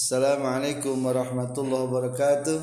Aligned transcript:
Assalamualaikum 0.00 0.96
warahmatullahi 1.04 1.84
wabarakatuh. 1.84 2.58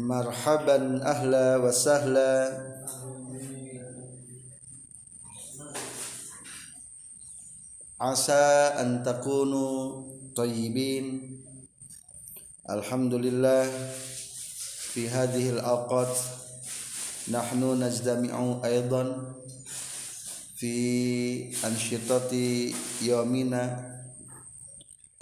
Marhaban 0.00 0.96
ahla 1.04 1.60
wa 1.60 1.68
sahla. 1.68 2.48
Asa 8.00 8.80
an 8.80 9.04
takunu 9.04 10.08
tayyibin. 10.32 11.36
Alhamdulillah 12.64 13.68
fi 14.96 15.04
hadhihi 15.04 15.60
al-awqat 15.60 16.16
nahnu 17.28 17.76
najtami'u 17.76 18.64
aidan 18.64 19.36
fi 20.58 20.74
ansyitati 21.62 22.74
yawmina 23.06 23.78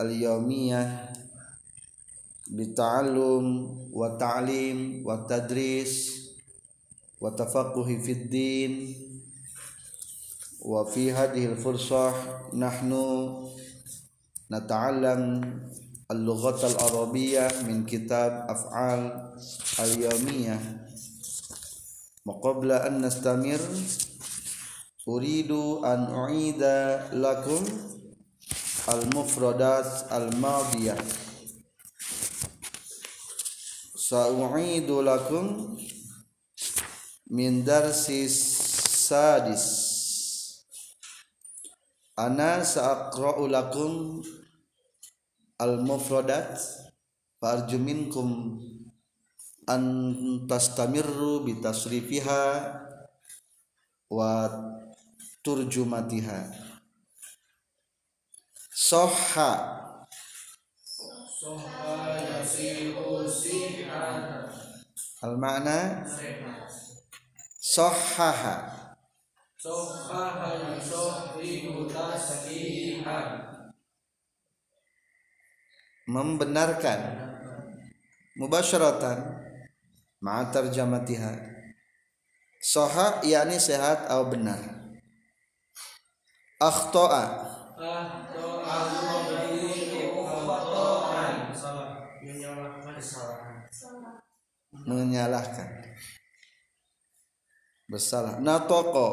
al-yawmiyah 0.00 1.12
bita'allum 2.48 3.44
wa 3.92 4.16
ta'lim 4.16 5.04
wa 5.04 5.28
tadris 5.28 6.24
wa 7.20 7.36
tafaqquhi 7.36 8.00
fid 8.00 8.32
din 8.32 8.96
wa 10.64 10.88
fi 10.88 11.12
hadhihi 11.12 11.52
al-fursah 11.52 12.16
nahnu 12.56 13.44
nata'allam 14.48 15.44
اللغة 16.06 16.62
العربية 16.70 17.66
من 17.66 17.82
كتاب 17.82 18.46
أفعال 18.46 19.02
اليومية 19.82 20.54
وقبل 22.26 22.70
أن 22.72 23.02
نستمر 23.02 23.58
uridu 25.06 25.86
an 25.86 26.10
uida 26.10 27.06
lakum 27.14 27.62
al 28.90 29.02
mufradat 29.14 30.10
al 30.10 30.34
madiyah 30.36 30.98
sa'uidu 33.94 35.02
lakum 35.02 35.78
min 37.30 37.62
darsis 37.66 38.34
sadis 39.06 39.86
Ana 42.16 42.64
sa'aqra'u 42.64 43.44
lakum 43.44 44.24
al-mufradat 45.60 46.56
farjuminkum 47.36 48.56
an 49.68 49.82
tastamirru 50.48 51.44
bitasrifiha 51.44 52.72
wa 54.08 54.48
turjumatiha. 55.46 56.50
Soha. 58.74 59.78
Soha 61.38 62.18
yasihu 62.18 63.22
sihan 63.30 64.50
al 65.22 65.38
makna? 65.38 66.02
Sohaha. 67.62 68.74
Sohaha 69.54 70.74
membenarkan. 76.06 77.00
Mubasyaratan 78.36 79.18
ma'a 80.22 80.52
tarjamatiha. 80.54 81.32
Soha 82.62 83.24
yakni 83.26 83.56
sehat 83.58 84.06
atau 84.06 84.28
benar 84.28 84.85
akhtoa. 86.60 87.24
Menyalahkan. 94.86 95.68
Bersalah. 97.88 98.40
Natoko 98.42 99.08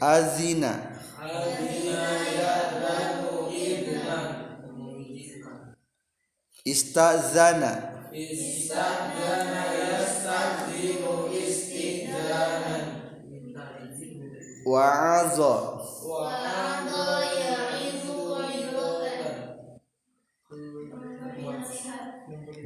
azina. 0.00 0.74
Idnan 3.46 4.28
istazana. 6.64 7.72
Istadana 8.12 9.62
wa'aza. 14.66 15.54
Wa 16.02 16.26
anda 16.42 17.22
ya'izu 17.30 18.18
wa'idotan 18.34 19.36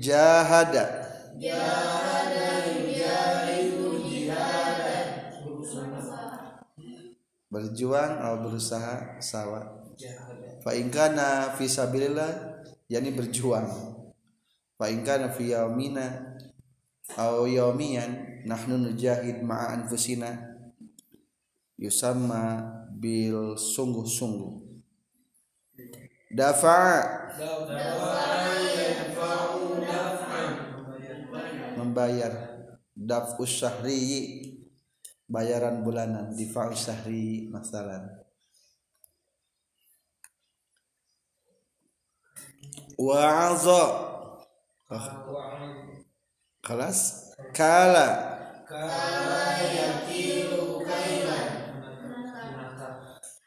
jahada. 0.01 0.85
Jahada 1.37 2.41
berjuang 7.51 8.23
atau 8.23 8.47
berusaha 8.47 9.19
sawa 9.19 9.83
fa 10.63 10.71
in 10.71 10.87
kana 10.87 11.51
fi 11.59 11.67
sabilillah 11.67 12.63
yakni 12.87 13.11
berjuang. 13.11 13.67
Fa 14.79 14.87
in 14.89 15.03
kana 15.03 15.29
fi 15.35 15.53
yaumina 15.53 16.39
aw 17.19 17.45
yaumiyan 17.45 18.47
nahnu 18.47 18.81
nujahid 18.81 19.43
ma'a 19.43 19.77
anfusina 19.77 20.50
yusamma 21.81 22.61
bil 22.93 23.57
sungguh-sungguh. 23.57 24.69
Dafa. 26.29 27.01
Membayar 31.81 32.61
daf'us 32.93 33.65
syahri 33.65 34.45
bayaran 35.25 35.81
bulanan 35.81 36.37
difa'u 36.37 36.77
syahri 36.77 37.49
masalan. 37.49 38.21
Wa'aza 43.01 43.83
kelas? 46.61 47.33
Kala 47.57 48.09
Kala 48.69 49.40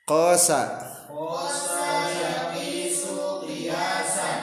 qasa 0.03 0.61
Kosa. 1.07 1.79
Yakisu 2.23 3.39
qiyasan 3.47 4.39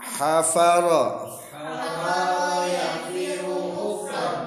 hafara 0.00 1.04
Hafara 1.52 2.64
yakiru 2.64 3.58
hufran 3.76 4.40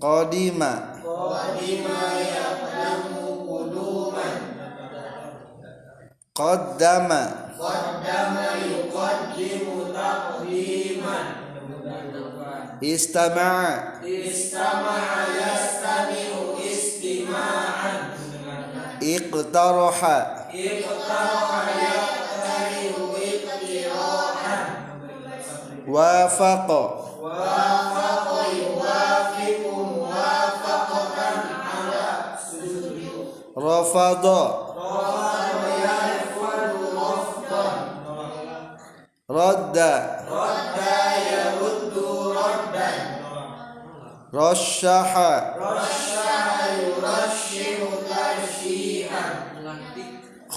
qadima 0.00 0.72
Qadima 1.04 2.00
yaqdamu 2.16 3.24
kuduman 3.44 4.36
qaddama 6.32 7.22
Qaddama 7.58 8.48
yuqaddimu 8.70 9.90
taqdiman 9.92 11.26
istama'a. 12.78 13.98
Istama'a 14.06 15.20
yastami'u 15.34 16.27
اقترح. 19.18 20.04
اقترح 20.04 21.52
يقترح 21.86 23.14
اقتراحا 23.32 24.58
وافق. 25.88 26.68
وافق 27.22 28.28
يوافق 28.62 29.60
موافقة 29.74 31.22
على 31.70 32.06
رفض. 32.46 33.26
رفض 33.58 34.24
يرفض 35.84 36.72
رفضا 36.96 37.66
رد. 39.30 39.78
رد 40.30 40.78
يرد 41.32 41.96
ردا 42.38 42.90
رشح 44.34 45.12
رشح. 45.60 45.97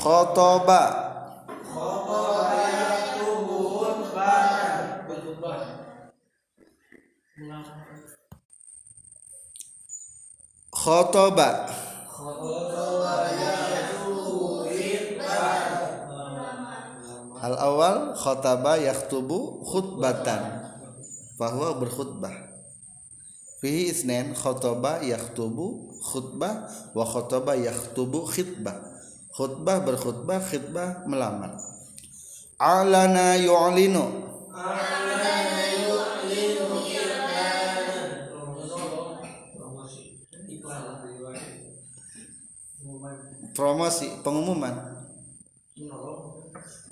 Khotoba 0.01 0.81
yaktubu 2.73 3.57
khutbatan 3.77 5.05
khataba 5.05 5.53
Khotoba. 10.73 11.49
Yaktubu 13.45 14.65
khutbatan 14.65 15.69
al 17.45 17.55
awal 17.61 18.17
khataba 18.17 18.81
yaktubu 18.81 19.61
khutbatan. 19.69 20.65
Fahuwa 21.37 21.77
berkhutbah. 21.77 22.33
Fihi 23.61 23.93
isnen 23.93 24.33
khotoba 24.33 25.05
yakhtubu 25.05 25.93
khutbah 26.01 26.65
wa 26.97 27.05
khotoba 27.05 27.53
yakhtubu 27.53 28.25
khitbah 28.25 28.91
khutbah 29.31 29.79
berkhutbah 29.83 30.39
khitbah 30.43 31.07
melamar. 31.07 31.55
Alana 32.59 33.39
yu'linu. 33.39 34.29
Promosi 43.51 44.07
pengumuman. 44.23 44.73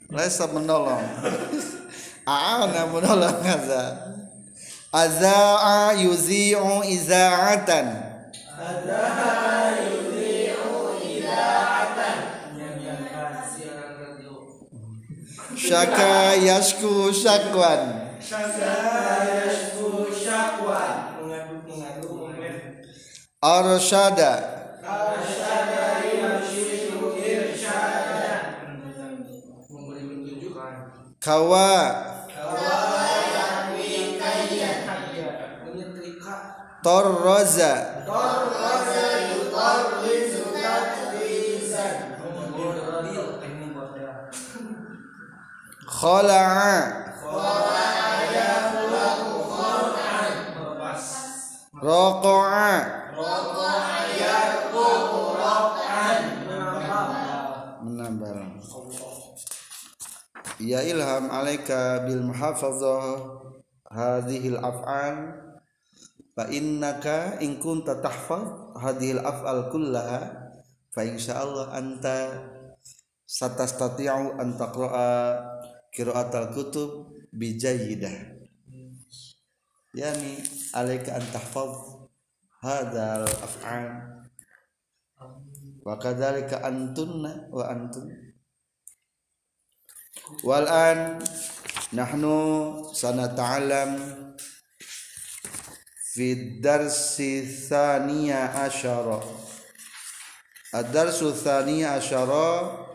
Laisa 0.10 0.50
menolong. 0.52 1.06
Aana 2.30 2.86
menolong 2.94 3.42
aza 3.42 3.84
Aza'a 4.90 5.94
yuzi'u 6.02 6.82
iza'atan 6.82 7.88
Syaka 15.70 16.34
yashku 16.34 17.14
syakwan. 17.14 18.10
Syakwa 18.18 20.10
syakwa 20.10 20.82
mengadu 21.22 21.62
mengadu 21.70 22.10
momen 22.10 22.82
Arsyada 23.38 24.34
Arsyada 24.82 26.02
memberi 29.70 30.02
petunjukan 30.10 30.74
Kawa 31.22 31.70
menyetrika 35.70 36.38
Torroza. 36.82 38.02
Memodel 38.10 39.99
Melepas 46.00 46.32
Roko'a 51.76 52.72
Menambah 57.84 58.32
Ya 60.64 60.80
ilham 60.88 61.28
alaika 61.28 62.08
bil 62.08 62.24
muhafazah 62.32 63.04
hadhil 63.92 64.56
af'al 64.56 65.16
fa 66.32 66.48
innaka 66.48 67.44
in 67.44 67.60
kunta 67.60 68.00
tahfaz 68.00 68.72
hadhil 68.80 69.20
af'al 69.20 69.68
kullaha 69.68 70.48
fa 70.96 71.04
insyaallah 71.04 71.76
anta 71.76 72.40
satastati'u 73.28 74.40
an 74.40 74.56
taqra'a 74.56 75.12
qira'atal 75.94 76.54
kutub 76.54 77.14
bi 77.34 77.58
jayyidah. 77.60 78.40
Yani 79.94 80.42
alaika 80.74 81.18
an 81.18 81.26
tahfaz 81.34 81.74
hadzal 82.62 83.26
af'al. 83.26 83.86
Wa 85.84 85.96
kadzalika 85.98 86.62
antunna 86.64 87.50
wa 87.50 87.68
antun 87.68 88.08
wal 90.46 90.68
an 90.70 91.18
nahnu 91.92 92.38
sanata'allam 92.94 93.98
fi 96.14 96.60
darsi 96.62 97.42
thaniya 97.42 98.54
asyara. 98.70 99.20
Ad-darsu 100.70 101.34
thaniya 101.34 101.98
asyara 101.98 102.89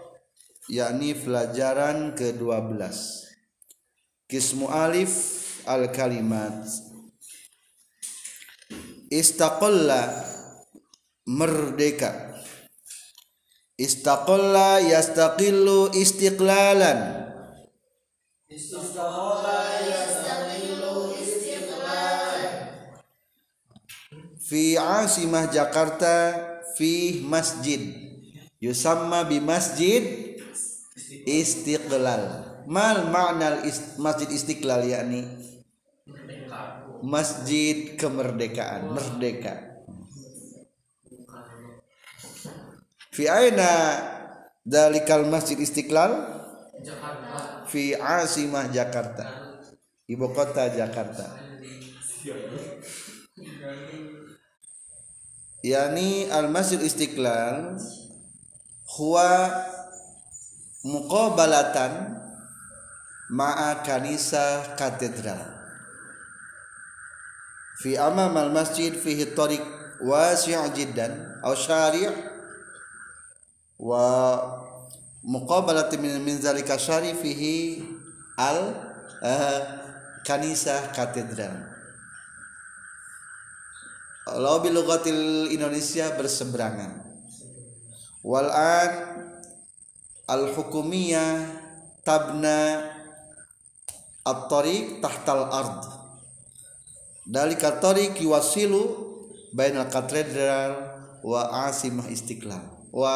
yakni 0.68 1.12
pelajaran 1.12 2.16
ke-12 2.16 2.80
kismu 4.28 4.66
alif 4.72 5.12
al-kalimat. 5.68 6.64
Istaqalla 9.12 10.24
merdeka. 11.28 12.40
Istaqalla 13.78 14.80
yastaqillu 14.80 15.92
istiqlalan. 15.94 16.98
Fi 24.44 24.78
asimah 24.78 25.50
Jakarta 25.50 26.16
fi 26.74 27.22
masjid. 27.22 27.80
Yusamma 28.58 29.26
bi 29.28 29.38
masjid 29.38 30.33
istiqlal. 31.22 32.24
Mal 32.66 33.06
ma'nal 33.12 33.62
is- 33.68 34.00
masjid 34.00 34.26
istiqlal 34.26 34.82
yakni 34.88 35.22
masjid 37.04 38.00
kemerdekaan 38.00 38.96
merdeka. 38.96 39.84
Fi 43.12 43.24
aina 43.28 43.72
dalikal 44.64 45.28
masjid 45.28 45.60
istiqlal? 45.60 46.34
Fi 47.68 47.94
asimah 47.94 48.72
Jakarta. 48.72 49.28
Ibu 50.08 50.32
kota 50.32 50.72
Jakarta. 50.72 51.32
Yani 55.64 56.28
al 56.28 56.52
masjid 56.52 56.80
istiqlal 56.80 57.80
huwa 58.96 59.28
muqabalatan 60.84 62.20
ma'a 63.32 63.80
kanisa 63.80 64.76
katedral 64.76 65.40
fi 67.80 67.96
amam 67.96 68.36
al 68.36 68.52
masjid 68.52 68.92
fihi 68.92 69.32
tariq 69.32 69.64
wasi' 70.04 70.54
jiddan 70.76 71.40
aw 71.40 71.56
syari' 71.56 72.12
wa 73.80 74.04
muqabalati 75.24 75.96
min 75.96 76.20
min 76.20 76.36
zalika 76.36 76.76
syari 76.76 77.16
fihi 77.16 77.80
al 78.36 78.76
eh, 79.24 79.60
kanisa 80.20 80.92
katedral 80.92 81.74
Law 84.24 84.64
bil 84.64 84.72
lughatil 84.72 85.52
Indonesia 85.52 86.16
berseberangan. 86.16 86.96
Wal 88.24 88.48
an 88.48 88.90
al 90.24 90.48
hukumiyah 90.52 91.60
tabna 92.04 92.90
at-tariq 94.24 95.00
tahtal 95.04 95.48
ard. 95.52 95.84
Dalika 97.24 97.80
tariq 97.80 98.20
yuwasilu 98.20 98.82
bainal 99.56 99.88
katedral 99.88 100.96
wa 101.24 101.68
asimah 101.68 102.08
istiqlal 102.12 102.60
wa 102.92 103.14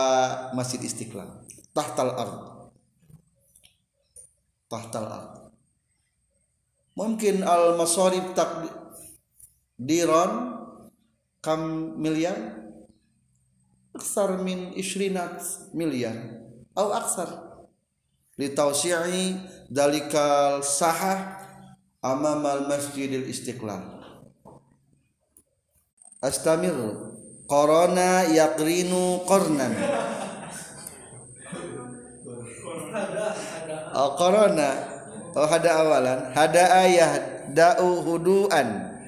masjid 0.56 0.80
istiqlal 0.80 1.44
tahtal 1.76 2.12
ard. 2.16 2.38
Tahtal 4.68 5.06
ard. 5.08 5.32
Mungkin 6.96 7.44
al 7.46 7.76
masarib 7.76 8.36
takdiran 8.36 10.32
kam 11.40 11.94
miliar 11.96 12.58
aksar 13.94 14.40
min 14.42 14.74
ishrinat 14.76 15.40
miliar 15.72 16.47
atau 16.78 16.94
aksar. 16.94 17.30
Litausi'i 18.38 19.34
dalikal 19.66 20.62
sahah 20.62 21.42
amamal 21.98 22.70
masjidil 22.70 23.26
istiqlal. 23.26 23.98
Astamir 26.22 26.78
korona 27.50 28.26
yakrinu 28.30 29.22
kornan 29.26 29.70
oh 33.94 34.10
korona 34.18 34.70
oh 35.34 35.46
hada 35.46 35.70
awalan 35.78 36.18
hada 36.34 36.64
ayah 36.86 37.10
da'u 37.54 38.02
huduan. 38.06 38.98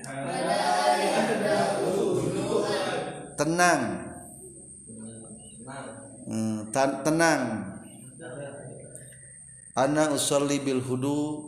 Tenang 3.34 3.99
tan- 6.72 7.02
tenang. 7.06 7.42
Ana 9.76 10.10
usolli 10.10 10.58
bil 10.58 10.82
hudu. 10.82 11.46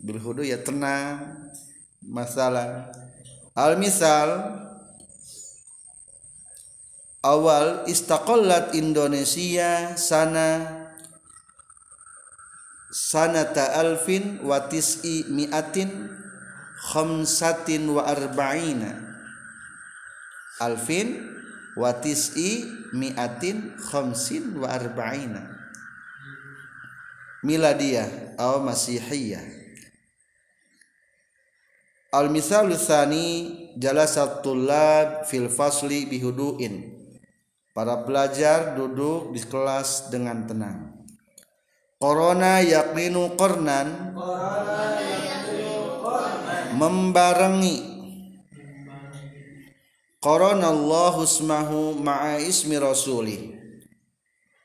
Bil 0.00 0.20
hudu 0.22 0.46
ya 0.46 0.60
tenang. 0.62 1.48
Masalah. 2.04 2.88
Al 3.58 3.74
misal 3.76 4.54
awal 7.26 7.84
istaqallat 7.90 8.72
Indonesia 8.78 9.98
sana 9.98 10.62
sanata 12.94 13.76
alfin 13.76 14.40
wa 14.46 14.64
tis'i 14.70 15.26
mi'atin 15.28 16.08
khamsatin 16.88 17.90
wa 17.90 18.06
arba'ina. 18.06 18.94
Alfin 20.62 21.37
wa 21.78 21.94
tis'i 21.94 22.66
mi'atin 22.90 23.78
khamsin 23.78 24.58
wa 24.58 24.74
arba'ina. 24.74 25.46
Miladiyah 27.46 28.34
atau 28.34 28.58
masihiyah. 28.66 29.46
Al 32.10 32.34
misal 32.34 32.74
tsani 32.74 33.70
jalasat 33.78 34.42
tullab 34.42 35.22
fil 35.30 35.46
fasli 35.46 36.10
bihuduin. 36.10 36.98
Para 37.70 38.02
pelajar 38.02 38.74
duduk 38.74 39.30
di 39.30 39.38
kelas 39.46 40.10
dengan 40.10 40.42
tenang. 40.50 40.98
Corona 42.02 42.58
yakminu 42.58 43.38
kornan. 43.38 44.18
Membarengi 46.74 47.97
Corona 50.18 50.74
Allah 50.74 51.14
ismahu 51.22 51.94
ma'a 52.02 52.42
ismi 52.42 52.74
rasuli. 52.74 53.54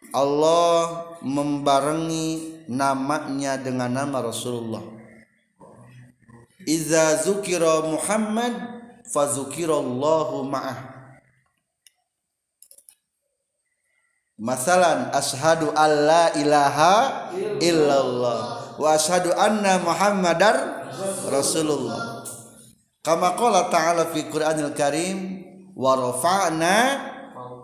Allah 0.10 1.14
membarengi 1.22 2.66
namanya 2.66 3.62
dengan 3.62 3.94
nama 3.94 4.26
Rasulullah. 4.26 4.82
Iza 6.66 7.22
zukira 7.22 7.86
Muhammad 7.86 8.54
fazukirallahu 9.14 10.42
ma'ah. 10.50 10.90
Masalan 14.42 15.14
ashadu 15.14 15.70
alla 15.78 16.34
ilaha 16.34 17.30
illallah 17.62 18.74
wa 18.82 18.90
ashadu 18.90 19.30
anna 19.38 19.78
muhammadar 19.86 20.82
rasulullah. 21.30 22.26
Kama 23.04 23.36
qala 23.36 23.68
ta'ala 23.68 24.10
fi 24.16 24.24
Qur'anil 24.32 24.72
Karim 24.72 25.43
wa 25.76 25.92
rafa'na 25.96 26.76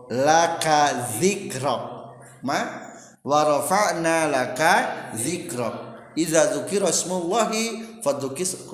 laka 0.09 1.09
dzikra. 1.17 1.75
Ma 2.43 2.59
wa 3.23 3.39
rafa'na 3.43 4.27
laka 4.27 5.13
dzikra. 5.13 5.89
Iza 6.15 6.51
dzukira 6.51 6.89
ismullahi 6.89 8.01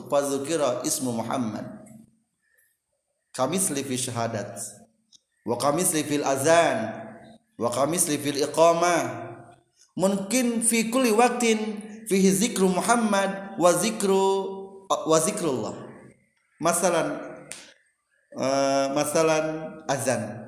fadzukira 0.09 0.81
ismu 0.83 1.11
Muhammad. 1.11 1.65
Kamisli 3.35 3.83
fi 3.83 3.97
syahadat 3.99 4.55
wa 5.45 5.57
kamisli 5.57 6.03
fil 6.03 6.25
azan 6.25 6.89
wa 7.59 7.69
kamisli 7.69 8.17
fil 8.17 8.41
iqamah 8.41 9.35
mungkin 9.93 10.65
fi 10.65 10.89
kulli 10.89 11.13
waqtin 11.13 11.59
fihi 12.09 12.31
zikru 12.31 12.69
Muhammad 12.69 13.59
wa 13.61 13.69
zikru 13.77 14.25
wa 14.89 15.17
zikrullah 15.21 15.73
masalan 16.57 17.34
uh, 18.35 18.93
masalan 18.93 19.79
azan. 19.89 20.43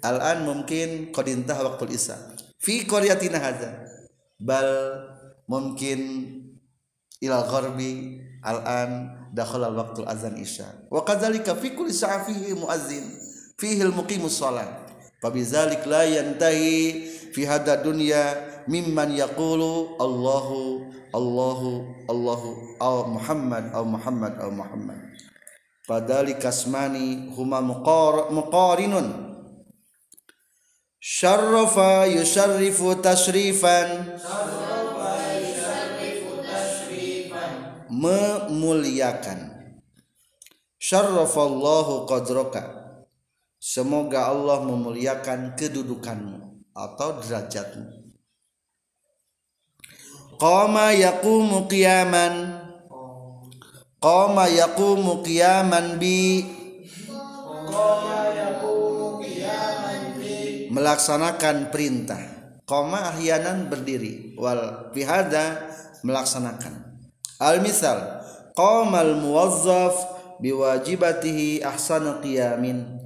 Al-an 0.00 0.48
mungkin 0.48 1.12
qad 1.12 1.28
intaha 1.28 1.66
waqtul 1.66 1.92
isya. 1.92 2.16
Fi 2.56 2.88
qaryatina 2.88 3.36
hadza. 3.36 3.84
Bal 4.40 4.68
mungkin 5.44 6.00
ila 7.20 7.44
gharbi 7.44 8.22
al-an 8.40 9.12
dakhala 9.36 9.68
al-waqtul 9.68 10.08
azan 10.08 10.40
isya. 10.40 10.88
Wa 10.88 11.04
kadzalika 11.04 11.52
fi 11.58 11.76
kulli 11.76 11.92
sa'a 11.92 12.24
fihi 12.24 12.56
muazzin 12.56 13.04
fihi 13.60 13.84
al-muqimus 13.84 14.40
shalah 14.40 14.88
Fabizalik 15.20 15.84
la 15.84 16.08
yantahi 16.08 17.04
fi 17.36 17.44
hada 17.44 17.84
dunya 17.84 18.40
mimman 18.64 19.12
yaqulu 19.12 20.00
Allahu 20.00 20.88
Allahu 21.12 21.70
Allahu 22.08 22.50
aw 22.80 23.04
Muhammad 23.04 23.68
aw 23.76 23.84
Muhammad 23.84 24.40
aw 24.40 24.48
Muhammad. 24.48 25.09
Padali 25.90 26.38
kasmani 26.38 27.34
huma 27.34 27.58
muqarinun. 27.58 29.10
Syarrafa 31.02 32.06
yusharrifu 32.06 32.94
tashrifan. 33.02 34.14
Memuliakan. 37.90 39.50
Syarrafallahu 40.78 42.06
qadraka 42.06 42.62
Semoga 43.58 44.30
Allah 44.30 44.62
memuliakan 44.62 45.58
kedudukanmu 45.58 46.70
atau 46.70 47.18
derajatmu. 47.18 48.14
Qama 50.38 50.94
yaqumu 50.94 51.66
qiyaman 51.66 52.59
Qama 54.00 54.48
yaqumu 54.48 55.20
qiyaman 55.20 56.00
bi 56.00 56.40
melaksanakan 60.72 61.68
perintah. 61.68 62.16
Qama 62.64 63.12
ahyanan 63.12 63.68
berdiri 63.68 64.32
wal 64.40 64.88
bihada 64.96 65.68
melaksanakan. 66.00 66.96
Al 67.36 67.60
misal 67.60 68.24
qamal 68.56 69.20
muwazzaf 69.20 69.92
biwajibatihi 70.40 71.60
ahsanu 71.60 72.24
qiyamin 72.24 73.04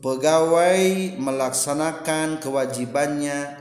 pegawai 0.00 1.12
melaksanakan 1.20 2.40
kewajibannya 2.40 3.52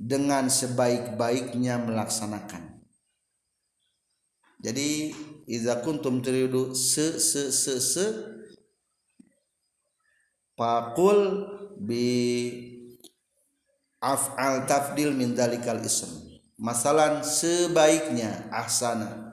dengan 0.00 0.48
sebaik-baiknya 0.48 1.76
melaksanakan. 1.84 2.79
Jadi 4.60 5.16
iza 5.48 5.80
kuntum 5.80 6.20
turidu 6.20 6.76
se 6.76 7.16
se 7.20 7.48
se 7.52 7.80
se 7.80 8.06
pakul 10.56 11.48
bi 11.80 12.06
af'al 14.04 14.68
tafdil 14.68 15.16
min 15.16 15.32
dalikal 15.32 15.80
ism. 15.80 16.12
Masalan 16.60 17.24
sebaiknya 17.24 18.52
ahsana. 18.52 19.32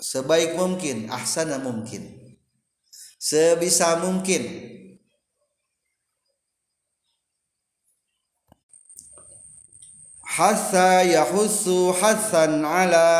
Sebaik 0.00 0.56
mungkin, 0.56 1.12
ahsana 1.12 1.60
mungkin 1.60 2.20
sebisa 3.20 4.00
mungkin 4.00 4.42
hasa 10.30 11.02
yahussu 11.02 11.90
hasan 11.90 12.62
ala. 12.62 13.10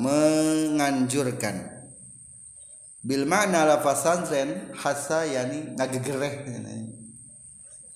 Menganjurkan. 0.00 1.68
Bil 3.04 3.28
makna 3.28 3.68
lafaz 3.68 4.02
santren 4.02 4.72
hasa 4.72 5.28
yani 5.28 5.76
ngagegereh. 5.76 6.34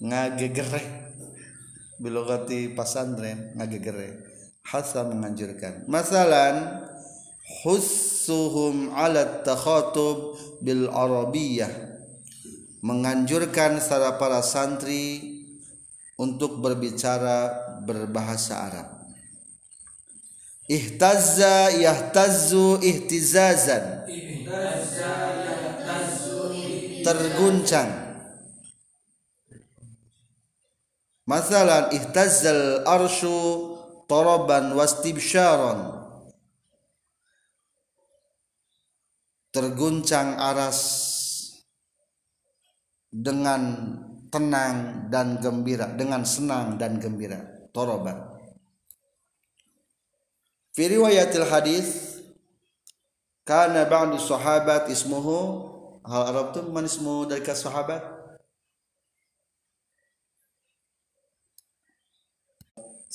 Ngagegereh. 0.04 0.86
Bilogati 1.96 2.76
pasantren 2.76 3.56
ngagegereh. 3.56 4.12
Hasa 4.66 5.08
menganjurkan. 5.08 5.88
Masalan 5.88 6.84
hussuhum 7.64 8.92
ala 8.92 9.40
takhatub 9.46 10.36
bil 10.60 10.90
arabiyah 10.90 11.85
menganjurkan 12.86 13.82
para 13.82 14.14
para 14.14 14.38
santri 14.46 15.34
untuk 16.14 16.62
berbicara 16.62 17.50
berbahasa 17.82 18.54
Arab. 18.70 18.88
Ihtazza 20.70 21.74
yahtazzu 21.74 22.78
ihtizazan. 22.82 24.06
Terguncang. 27.02 27.90
Masalan 31.26 31.90
ihtazzal 31.90 32.86
arshu 32.86 33.34
taraban 34.06 34.78
wastibsharan 34.78 36.06
terguncang 39.50 40.38
aras 40.38 41.05
dengan 43.16 43.62
tenang 44.28 45.08
dan 45.08 45.40
gembira 45.40 45.88
dengan 45.96 46.28
senang 46.28 46.76
dan 46.76 47.00
gembira. 47.00 47.40
Toroban 47.72 48.36
fi 50.76 50.92
riwayatil 50.92 51.48
hadis 51.48 52.20
kana 53.48 53.88
ba'du 53.88 54.20
sahabat 54.20 54.92
ismuhu 54.92 55.72
hal 56.04 56.22
arabtum 56.36 56.68
man 56.68 56.84
ismu 56.84 57.24
dari 57.24 57.40
sahabat? 57.42 58.14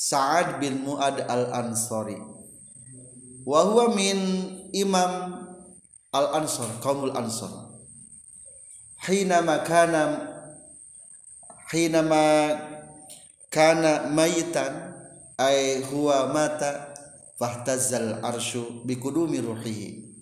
Sa'ad 0.01 0.57
bin 0.57 0.81
Mu'ad 0.81 1.29
al-Ansari. 1.29 2.17
Wa 3.45 3.61
huwa 3.69 3.93
min 3.93 4.17
imam 4.73 5.13
al 6.11 6.27
ansor 6.41 6.67
kaumul 6.81 7.13
ansor 7.13 7.60
hinama 9.01 9.65
kana 9.65 10.01
hinama 11.73 12.53
kana 13.49 14.07
mayitan 14.11 14.93
ay 15.41 15.81
huwa 15.89 16.29
mata 16.29 16.93
fahtazal 17.41 18.21
arsyu 18.21 18.85
biqudumi 18.85 19.41
ruhihi. 19.41 20.13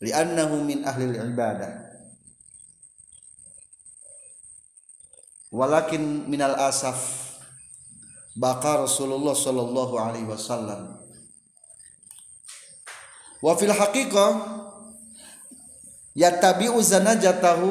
Li'annahu 0.00 0.64
min 0.64 0.84
ahli 0.84 1.12
ibadah. 1.12 1.84
Walakin 5.52 6.28
minal 6.28 6.56
asaf 6.56 7.32
baka 8.36 8.84
Rasulullah 8.84 9.32
sallallahu 9.32 9.94
alaihi 9.96 10.28
wasallam. 10.28 11.00
Wa 13.40 13.52
fil 13.56 13.72
haqiqah 13.72 14.32
yattabi'u 16.16 16.76
zanajatahu 16.80 17.70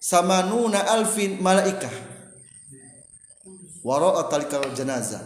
sama 0.00 0.48
nuna 0.48 0.80
alfin 0.88 1.36
malaikah. 1.44 1.92
Wara'a 3.84 4.28
talikal 4.28 4.64
jenazah 4.76 5.20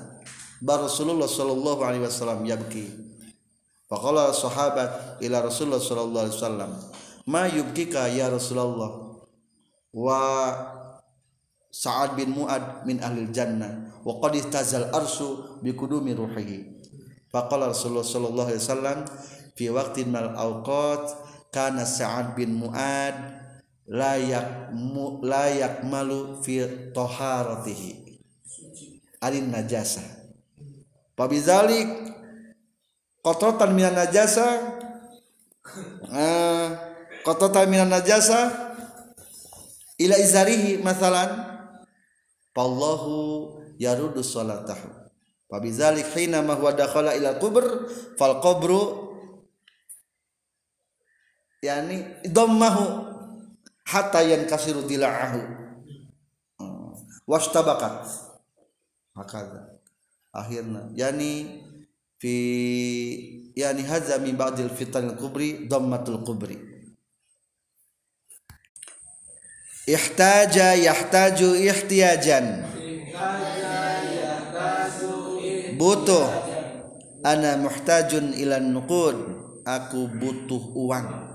bar 0.62 0.83
Rasulullah 0.83 1.26
sallallahu 1.26 1.83
alaihi 1.83 2.07
wasallam 2.07 2.47
yabki 2.47 2.87
faqala 3.90 4.31
sahabat 4.31 5.19
ila 5.19 5.43
Rasulullah 5.43 5.83
sallallahu 5.83 6.25
alaihi 6.26 6.38
wasallam 6.38 6.71
ma 7.26 7.50
yubkika 7.50 8.07
ya 8.11 8.31
Rasulullah? 8.31 9.19
Wa 9.95 10.19
Sa'ad 11.75 12.14
bin 12.14 12.31
Mu'ad 12.31 12.87
min 12.87 13.02
ahlil 13.02 13.35
jannah 13.35 13.90
wa 14.07 14.23
qad 14.23 14.38
istazal 14.38 14.95
arsu 14.95 15.59
bi 15.59 15.75
kudumi 15.75 16.14
ruhihi. 16.14 16.87
Faqala 17.35 17.75
Rasulullah 17.75 18.07
sallallahu 18.07 18.49
alaihi 18.54 18.62
wasallam 18.62 18.99
fi 19.59 19.66
waqtin 19.75 20.14
mal 20.14 20.31
awqat 20.38 21.11
kana 21.50 21.83
Sa'ad 21.83 22.38
bin 22.38 22.54
Mu'ad 22.54 23.43
layak 23.88 24.73
mu, 24.73 25.21
layak 25.21 25.85
malu 25.85 26.41
fi 26.41 26.64
toharatihi. 26.93 28.21
Alin 29.21 29.49
najasa. 29.53 30.05
Pabizalik 31.17 31.88
kototan 33.25 33.73
minan 33.73 33.97
najasa. 33.97 34.47
Uh, 36.09 36.69
kototan 37.25 37.69
minan 37.69 37.88
najasa. 37.88 38.53
Ila 39.95 40.19
izarihi 40.19 40.83
masalan 40.83 41.31
fallahu 42.50 43.14
yarudu 43.79 44.21
salatahu. 44.21 44.91
Pabizalik 45.47 46.09
hina 46.19 46.43
ma 46.43 46.59
huwa 46.59 46.75
dakhala 46.75 47.14
ila 47.14 47.38
kubur 47.38 47.87
fal 48.19 48.43
qabru 48.43 49.07
yani 51.62 52.26
dommahu 52.26 53.13
hatta 53.85 54.21
yankasiru 54.25 54.88
dila'ahu. 54.88 55.41
Hmm. 56.59 56.93
wastabakat 57.29 58.09
hakada 59.17 59.81
akhirnya 60.33 60.91
yani 60.97 61.62
fi 62.19 62.35
yani 63.55 63.83
hadza 63.87 64.19
min 64.19 64.35
ba'dil 64.35 64.73
fitanil 64.73 65.17
kubri 65.17 65.69
dammatul 65.69 66.25
kubri. 66.25 66.59
Ihtaja 69.85 70.73
yahtaju 70.81 71.61
ihtiyajan. 71.61 72.64
Butuh. 75.76 76.25
Ana 77.25 77.57
muhtajun 77.57 78.37
ilan 78.37 78.73
nuqud 78.73 79.17
aku 79.64 80.12
butuh 80.12 80.61
uang 80.76 81.34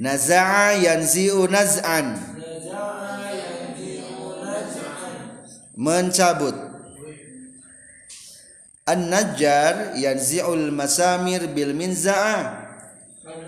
naza'a 0.00 0.78
yanzi'u 0.78 1.46
naz'an. 1.50 2.18
Mencabut. 5.74 6.54
An-najjar 8.84 9.96
yanzi'ul 9.96 10.70
masamir 10.70 11.50
bil 11.50 11.74
minza'a. 11.74 12.62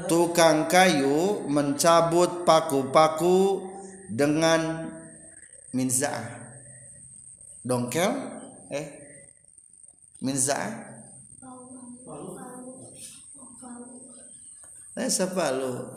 Tukang 0.08 0.66
kayu 0.70 1.44
mencabut 1.46 2.48
paku-paku 2.48 3.68
dengan 4.08 4.88
minza'ah 5.76 6.46
dongkel? 7.66 8.10
Eh? 8.70 8.86
Minza'ah 10.22 10.94
Eh, 14.96 15.12
siapa 15.12 15.52
lu? 15.52 15.92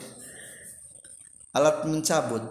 Alat 1.50 1.82
mencabut. 1.82 2.42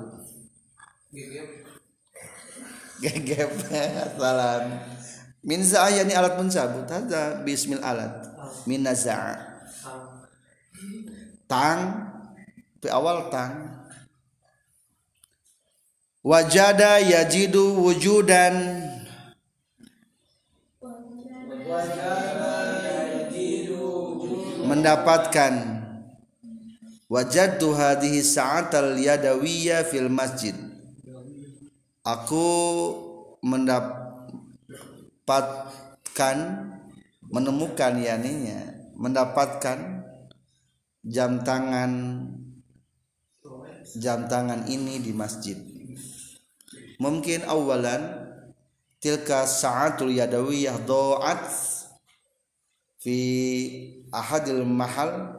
Gegep. 3.00 3.50
Salam. 4.20 4.64
Minza'ah 5.40 5.92
yani 6.04 6.12
alat 6.12 6.36
mencabut. 6.36 6.84
Ada 6.84 7.40
bismil 7.48 7.80
alat. 7.80 8.12
Minaza'a. 8.68 9.40
Tang. 11.48 11.80
Di 12.80 12.88
awal 12.92 13.32
tang. 13.32 13.88
Wajada 16.20 17.00
yajidu 17.00 17.80
wujudan 17.80 18.84
mendapatkan 24.68 25.79
wajadtu 27.10 27.74
hadhihi 27.74 28.22
sa'atal 28.22 28.94
yadawiyya 28.96 29.84
fil 29.84 30.14
masjid. 30.14 30.54
Aku 32.06 32.46
mendapatkan 33.42 33.98
menemukan 37.30 37.94
yaninya 38.02 38.74
mendapatkan 38.98 40.06
jam 41.06 41.40
tangan 41.44 42.26
jam 43.98 44.30
tangan 44.30 44.70
ini 44.70 45.02
di 45.02 45.12
masjid. 45.16 45.58
Mungkin 47.00 47.48
awalan 47.48 48.28
tilka 49.00 49.48
sa'atul 49.48 50.12
yadawiyah 50.12 50.84
do'at 50.84 51.48
fi 53.00 53.18
ahadil 54.12 54.68
mahal 54.68 55.39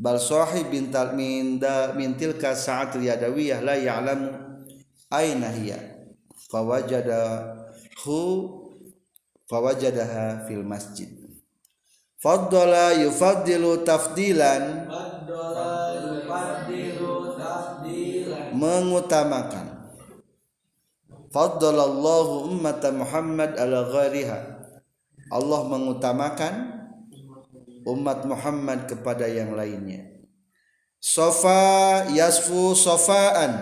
bal 0.00 0.16
sahib 0.16 0.72
bin 0.72 0.88
tal 0.88 1.12
min 1.12 1.60
da 1.60 1.92
min 1.92 2.16
tilka 2.16 2.56
sa'atul 2.56 3.04
yadawiyah 3.04 3.60
la 3.60 3.76
ya'lamu 3.76 4.32
aina 5.12 5.52
hiya. 5.52 5.76
Fawajadahu 6.48 8.18
fawajadaha 9.44 10.48
fil 10.48 10.64
masjid. 10.64 11.12
Faddala 12.16 12.96
yufaddilu 12.96 13.84
tafdilan. 13.84 14.88
Mengutamakan. 18.50 19.66
Faddalallahu 21.30 22.50
ummata 22.50 22.90
Muhammad 22.90 23.54
ala 23.54 23.86
ghairiha. 23.88 24.38
Allah 25.30 25.60
mengutamakan 25.70 26.69
umat 27.86 28.24
Muhammad 28.24 28.88
kepada 28.88 29.28
yang 29.28 29.54
lainnya. 29.54 30.06
Sofa 31.00 32.04
yasfu 32.12 32.76
sofaan. 32.76 33.52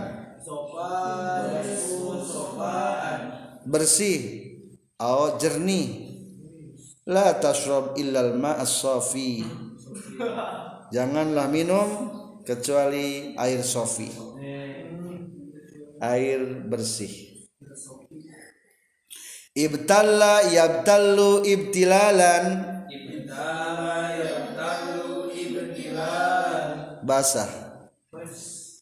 Bersih. 3.68 4.20
Atau 4.98 5.38
jernih. 5.38 6.10
La 7.08 7.38
tashrab 7.38 7.96
illal 7.96 8.36
ma'as 8.36 8.84
safi 8.84 9.46
janganlah 10.92 11.46
minum 11.48 11.88
kecuali 12.44 13.36
air 13.36 13.60
sofi. 13.64 14.08
Air 15.98 16.68
bersih. 16.68 17.10
Ibtalla 19.58 20.46
yabtallu 20.46 21.42
ibtilalan 21.42 22.77
basah. 27.08 27.48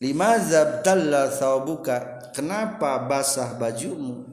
Lima 0.03 0.37
zabtalla 0.43 1.31
thawbuka. 1.31 2.19
Kenapa 2.35 2.99
basah 3.07 3.55
bajumu? 3.57 4.27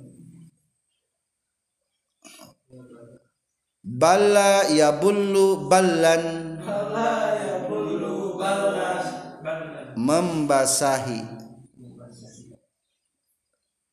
Balla 3.83 4.67
yabullu 4.73 5.69
ballan. 5.69 6.57
Membasahi. 9.93 11.21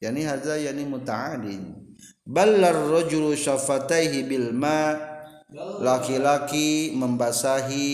Yani 0.00 0.24
hadza 0.24 0.56
yani 0.56 0.88
muta'adin. 0.88 1.76
Ballar 2.24 2.72
rajulu 2.72 3.36
syafataihi 3.36 4.24
bil 4.24 4.48
ma 4.56 5.09
laki-laki 5.54 6.94
membasahi 6.94 7.90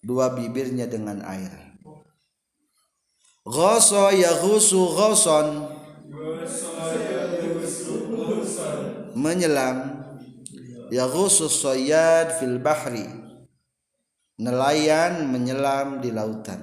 dua 0.00 0.32
bibirnya 0.32 0.88
dengan 0.88 1.20
air. 1.22 1.52
Ghasa 3.42 4.14
yaghusu 4.14 4.80
ghasan 4.96 5.48
menyelam. 9.18 10.00
Ya 10.92 11.08
khusus 11.08 11.56
soyad 11.56 12.36
fil 12.36 12.60
bahri. 12.60 13.08
Nelayan 14.36 15.32
menyelam 15.32 16.04
di 16.04 16.12
lautan. 16.12 16.60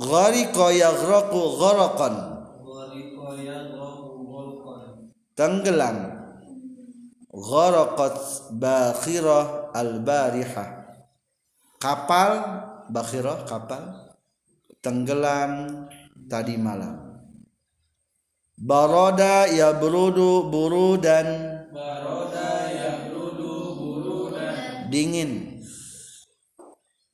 Gharqa 0.00 0.72
yaghraqu 0.72 1.40
gharaqan 1.60 2.14
tenggelam 5.32 6.21
gharaqat 7.32 8.16
bakhirah 8.60 9.72
al-barihah 9.72 10.68
kapal 11.80 12.30
bakhirah 12.92 13.48
kapal 13.48 14.12
tenggelam 14.84 15.84
tadi 16.28 16.60
malam. 16.60 17.24
Baroda 18.62 19.50
ya 19.50 19.74
burudu 19.74 20.52
burudan. 20.52 21.26
Baroda 21.72 22.70
yabrudu 22.70 23.54
burudan. 23.74 24.86
Dingin. 24.92 25.58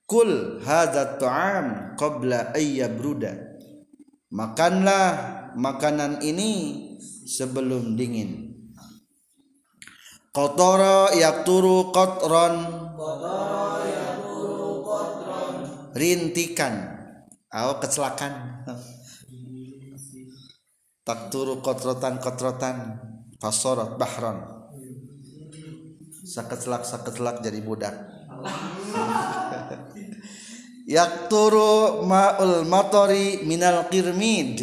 Kul 0.08 0.60
hadza 0.64 1.20
ta'am 1.20 1.96
qabla 2.00 2.56
ayyabruda 2.56 3.48
makanlah 4.32 5.52
makanan 5.56 6.24
ini 6.24 6.52
sebelum 7.28 7.92
dingin 7.92 8.57
qatara 10.38 11.10
qatran. 11.90 12.54
Yaburu 13.90 14.86
qadran 14.86 15.54
rintikan. 15.98 16.74
Atau 17.50 17.82
kecelakaan. 17.82 18.34
Takturu 21.02 21.64
kotrotan 21.64 22.20
kotrotan 22.20 23.00
pasorot 23.40 23.96
bahron 23.96 24.58
saketlak 26.28 26.84
saketlak 26.84 27.40
jadi 27.40 27.64
budak. 27.64 27.96
Yakturu 30.88 32.04
ma'ul 32.04 32.64
matori 32.64 33.44
minal 33.44 33.88
kirmid 33.92 34.56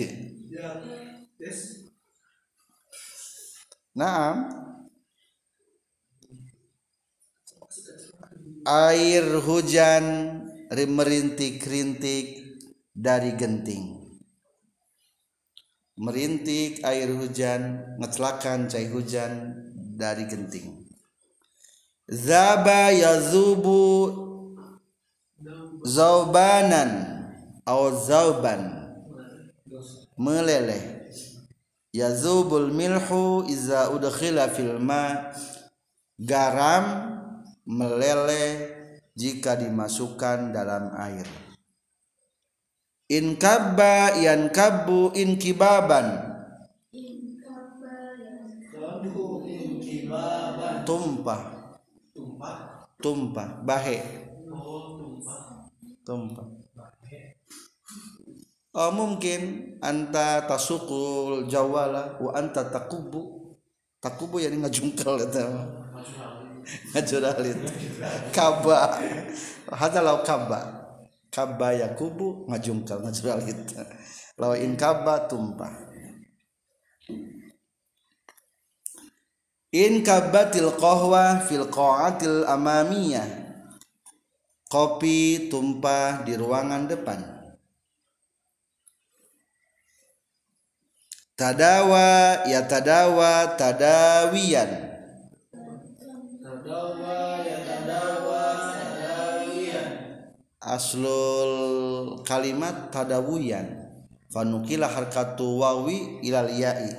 Naam 3.94 4.65
air 8.66 9.40
hujan 9.46 10.06
merintik-rintik 10.74 12.42
dari 12.92 13.38
genting. 13.38 14.02
Merintik 15.96 16.84
air 16.84 17.08
hujan 17.16 17.96
ngecelakan 18.02 18.68
cai 18.68 18.92
hujan 18.92 19.56
dari 19.96 20.28
genting. 20.28 20.84
Zaba 22.12 22.92
yazubu 22.92 24.12
zaubanan 25.88 26.92
atau 27.64 27.96
zauban. 27.96 28.92
Meleleh. 30.20 31.08
Yazubul 31.96 32.76
milhu 32.76 33.48
iza 33.48 33.88
udkhila 33.96 34.52
fil 34.52 34.80
ma. 34.84 35.32
Garam 36.20 37.15
meleleh 37.66 38.72
jika 39.18 39.60
dimasukkan 39.60 40.54
dalam 40.54 40.94
air. 40.98 41.28
In 43.10 43.38
kabba 43.38 44.18
yan 44.18 44.50
Lalu 48.76 49.22
inkibaban 49.50 50.86
tumpah 50.86 51.56
Tumpah. 52.16 52.58
Tumpah. 53.04 53.48
Bahe. 53.68 54.00
Tumpah. 56.08 56.48
Oh 58.76 58.92
mungkin 58.92 59.76
anta 59.80 60.44
tasukul 60.48 61.48
jawala 61.48 62.20
wa 62.20 62.32
anta 62.36 62.64
takubu. 62.72 63.56
Takubu 64.00 64.40
yani 64.40 64.64
ngajungkal 64.64 65.28
eta 65.28 65.48
ngajuralit 66.94 67.60
kaba 68.36 69.00
hada 69.72 70.00
law 70.02 70.22
kaba 70.22 70.60
kaba 71.34 71.74
yakubu 71.74 72.48
ngajungkal 72.48 73.04
ngajuralit 73.04 73.76
law 74.40 74.54
in 74.56 74.76
kaba 74.76 75.28
tumpah. 75.28 75.86
In 79.76 80.08
kabatil 80.08 80.72
qahwa 80.80 81.44
fil 81.44 81.68
qa'atil 81.68 82.48
amamiyah. 82.48 83.28
Kopi 84.72 85.52
tumpah 85.52 86.24
di 86.24 86.40
ruangan 86.40 86.88
depan. 86.88 87.20
Tadawa 91.36 92.48
ya 92.48 92.64
tadawa 92.64 93.60
tadawiyan 93.60 94.95
aslul 100.66 101.54
kalimat 102.26 102.90
tadawuyan 102.90 103.94
fanukilah 104.34 104.90
harkatu 104.90 105.62
wawi 105.62 106.26
ilal 106.26 106.50
ya'i. 106.50 106.90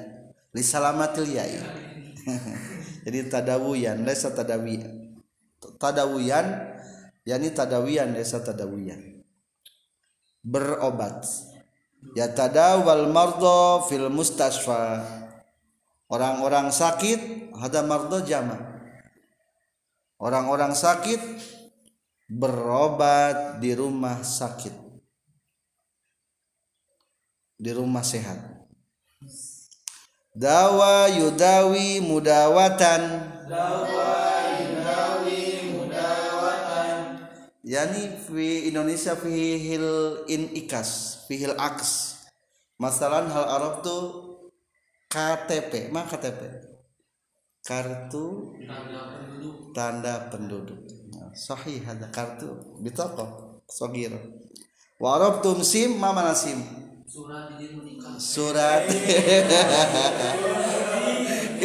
Li 0.54 0.62
salamatil 0.62 1.34
ya'i. 1.34 1.58
Jadi 3.04 3.26
tadawuyan 3.26 4.06
lesa 4.06 4.30
tadawi 4.30 4.82
tadawuyan 5.82 6.46
yani 7.26 7.50
tadawiyan 7.50 8.14
lesa 8.14 8.40
tadawiyan. 8.40 9.26
Berobat. 10.46 11.26
Ya 12.14 12.30
tadawal 12.30 13.10
mardo 13.10 13.82
fil 13.90 14.06
mustasfa 14.14 15.02
orang-orang 16.06 16.70
sakit 16.70 17.50
ada 17.58 17.82
mardo 17.82 18.22
jama 18.22 18.75
orang-orang 20.20 20.72
sakit 20.72 21.20
berobat 22.28 23.62
di 23.62 23.72
rumah 23.72 24.20
sakit. 24.20 24.74
Di 27.56 27.72
rumah 27.72 28.04
sehat. 28.04 28.36
Dawa 30.36 31.08
yudawi 31.08 32.04
mudawatan. 32.04 33.02
Dawa 33.48 34.12
yudawi 34.60 35.72
mudawatan 35.72 37.16
yani 37.66 38.14
fi 38.22 38.68
Indonesia 38.68 39.16
fihil 39.16 40.22
in 40.28 40.52
ikas 40.52 41.24
fihil 41.26 41.56
aks. 41.56 42.20
Masalan 42.76 43.32
hal 43.32 43.48
Arab 43.48 43.80
tuh 43.80 44.04
KTP 45.08 45.88
mah 45.88 46.04
KTP 46.04 46.75
kartu 47.66 48.54
Tanda 48.62 49.02
penduduk. 49.10 49.74
tanda 49.74 50.14
penduduk. 50.30 50.78
Nah, 51.10 51.34
sahih 51.34 51.82
ada 51.82 52.06
kartu 52.14 52.46
bitaqah 52.78 53.58
sogir. 53.66 54.14
Wa 55.02 55.18
arabtum 55.18 55.66
sim 55.66 55.98
ma 55.98 56.14
mana 56.14 56.30
sim? 56.30 56.62
Surat 57.10 57.58
izin 57.58 57.82
menikah 57.82 58.14
surat. 58.22 58.86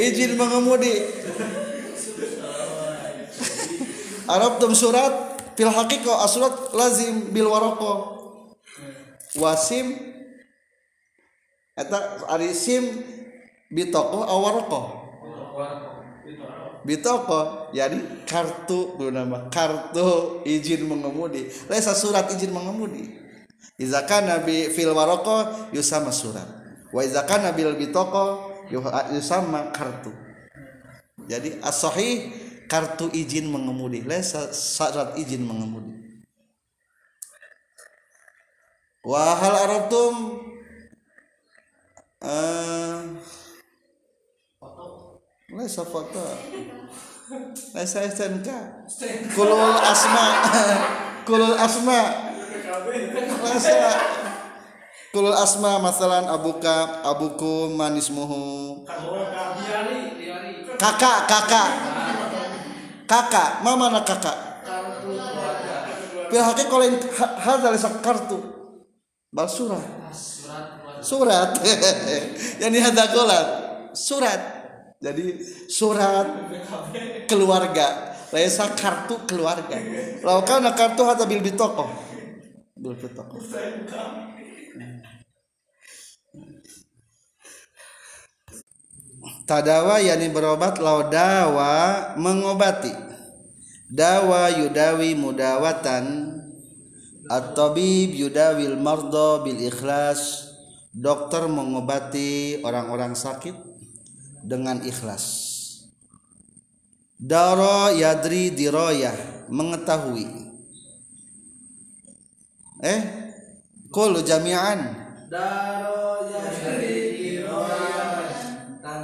Izin 0.09 0.39
mengemudi. 0.39 0.91
Arabtum 4.33 4.73
surat 4.73 5.37
fil 5.53 5.69
haqiqah 5.69 6.25
asurat 6.25 6.73
lazim 6.73 7.29
bil 7.29 7.45
waraqah. 7.45 8.17
Wasim 9.37 10.01
eta 11.77 12.25
ari 12.27 12.51
sim 12.51 12.83
bitaqah 13.71 14.27
aw 14.27 14.39
waraqah 14.43 15.01
bitoko 16.81 17.69
jadi 17.73 18.25
kartu 18.25 18.97
nama 19.11 19.49
kartu 19.49 20.41
izin 20.45 20.89
mengemudi. 20.89 21.49
Lesa 21.69 21.93
surat 21.93 22.29
izin 22.33 22.53
mengemudi. 22.53 23.17
Izakan 23.77 24.29
nabi 24.29 24.69
fil 24.73 24.93
waroko 24.93 25.69
yusama 25.73 26.13
surat. 26.13 26.45
Wa 26.93 27.01
izakan 27.05 27.49
nabil 27.49 27.73
bitoko 27.77 28.53
yusama 29.13 29.73
kartu. 29.73 30.13
Jadi 31.29 31.61
asohi 31.61 32.33
kartu 32.65 33.09
izin 33.13 33.49
mengemudi. 33.49 34.01
Lesa 34.05 34.53
surat 34.53 35.17
izin 35.17 35.45
mengemudi. 35.45 36.01
Wahal 39.01 39.55
arabtum 39.65 40.15
eh 42.21 43.01
Laisa 45.51 45.83
foto. 45.83 46.23
Laisa 47.75 47.99
SNK. 48.07 48.47
Kulul 49.35 49.75
asma. 49.83 50.25
Kulul 51.27 51.55
asma. 51.59 52.01
Laisa 53.43 53.75
kulul 55.11 55.35
asma 55.35 55.75
masalan 55.83 56.23
abuka 56.31 57.03
abukum 57.03 57.75
manismuhu. 57.75 58.87
Kakak 60.79 61.27
kakak. 61.27 61.69
Kakak. 63.03 63.59
Mama 63.59 63.91
mana 63.91 64.07
kakak? 64.07 64.63
Pil 66.31 66.39
hakik 66.39 66.71
kalau 66.71 66.87
hadal 67.43 67.75
kartu. 67.99 68.39
Bal 69.35 69.51
surat. 69.51 69.83
Surat 70.15 70.79
surat. 71.03 71.49
Yang 72.63 72.79
hada 72.87 73.05
kolat. 73.11 73.47
Surat 73.91 74.60
jadi 75.01 75.41
surat 75.65 76.29
keluarga. 77.25 78.13
Laisa 78.31 78.69
kartu 78.71 79.17
keluarga. 79.27 79.75
Lalu 80.21 80.41
kana 80.45 80.71
kartu 80.77 81.01
hata 81.03 81.25
bil 81.25 81.41
bitoko. 81.41 81.89
Bil 82.77 82.95
bitoko. 82.95 83.41
Tadawa 89.49 89.99
yani 89.99 90.31
berobat 90.31 90.79
lau 90.79 91.09
dawa 91.09 92.15
mengobati. 92.15 92.93
Dawa 93.91 94.53
yudawi 94.53 95.17
mudawatan. 95.17 96.37
At-tabib 97.27 98.15
yudawil 98.15 98.77
mardo 98.79 99.43
bil 99.43 99.59
ikhlas. 99.59 100.53
Dokter 100.95 101.47
mengobati 101.51 102.63
orang-orang 102.63 103.15
sakit 103.15 103.70
dengan 104.41 104.81
ikhlas. 104.81 105.49
Daro 107.21 107.93
yadri 107.93 108.49
diroyah 108.49 109.45
mengetahui. 109.45 110.25
Eh? 112.81 113.01
Kul 113.93 114.25
jami'an. 114.25 114.79
Daro 115.29 116.25
yadri 116.25 116.97
diroyan. 117.13 118.25
Dan 118.81 119.01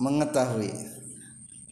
mengetahui. 0.00 0.72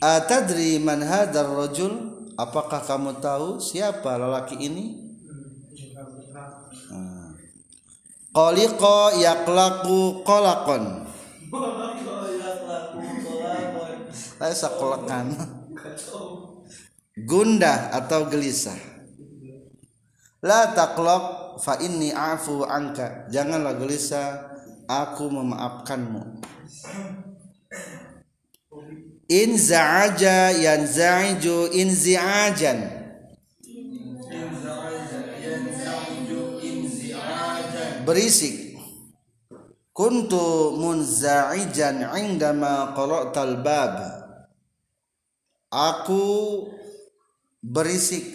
Atadri 0.00 0.76
man 0.80 1.00
hadar 1.00 1.48
rajul? 1.48 2.12
Apakah 2.36 2.80
kamu 2.84 3.20
tahu 3.20 3.60
siapa 3.60 4.16
lelaki 4.16 4.56
ini? 4.56 5.12
Ah. 6.90 7.36
qaliqa 8.32 9.12
yaqlaqu 9.20 10.24
laisa 14.40 14.72
qalaqan 14.80 15.36
gundah 17.28 17.92
atau 17.92 18.24
gelisah? 18.32 18.76
La 20.40 20.72
taqlaq 20.72 21.60
fa 21.60 21.76
inni 21.84 22.08
afu 22.08 22.64
anka. 22.64 23.28
Janganlah 23.28 23.76
gelisah 23.76 24.56
aku 24.88 25.28
memaafkanmu. 25.28 26.40
In 29.30 29.54
za'aja 29.54 30.56
yanza'iju 30.56 31.70
inzi'ajan 31.76 33.00
berisik. 38.08 38.74
Kuntu 39.92 40.74
munza'ijan 40.80 42.08
indama 42.16 42.96
qara'tal 42.96 43.60
bab 43.60 44.19
aku 45.70 46.24
berisik 47.62 48.26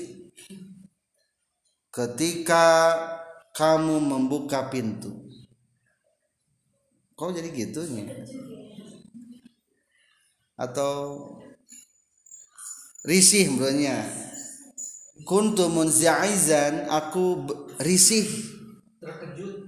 ketika 1.91 2.95
kamu 3.55 3.99
membuka 3.99 4.67
pintu. 4.67 5.11
Kok 7.15 7.31
jadi 7.31 7.47
gitu 7.51 7.87
nih? 7.95 8.11
Atau 10.59 10.91
risih 13.07 13.51
menurutnya 13.51 14.03
kuntu 15.23 15.71
munza'izan 15.71 16.91
aku 16.91 17.47
risih. 17.79 18.27
Terkejut. 18.99 19.65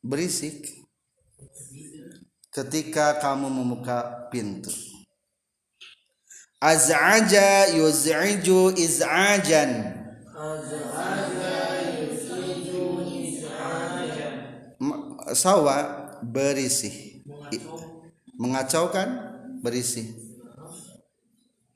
berisik 0.00 0.79
ketika 2.50 3.18
kamu 3.22 3.46
membuka 3.50 4.26
pintu. 4.30 4.70
Az'aja 6.60 7.72
yuz'iju 7.72 8.74
iz'ajan. 8.76 9.96
Sawa 15.30 15.76
berisih. 16.26 17.24
Mengacaukan 18.36 19.08
berisih. 19.62 20.10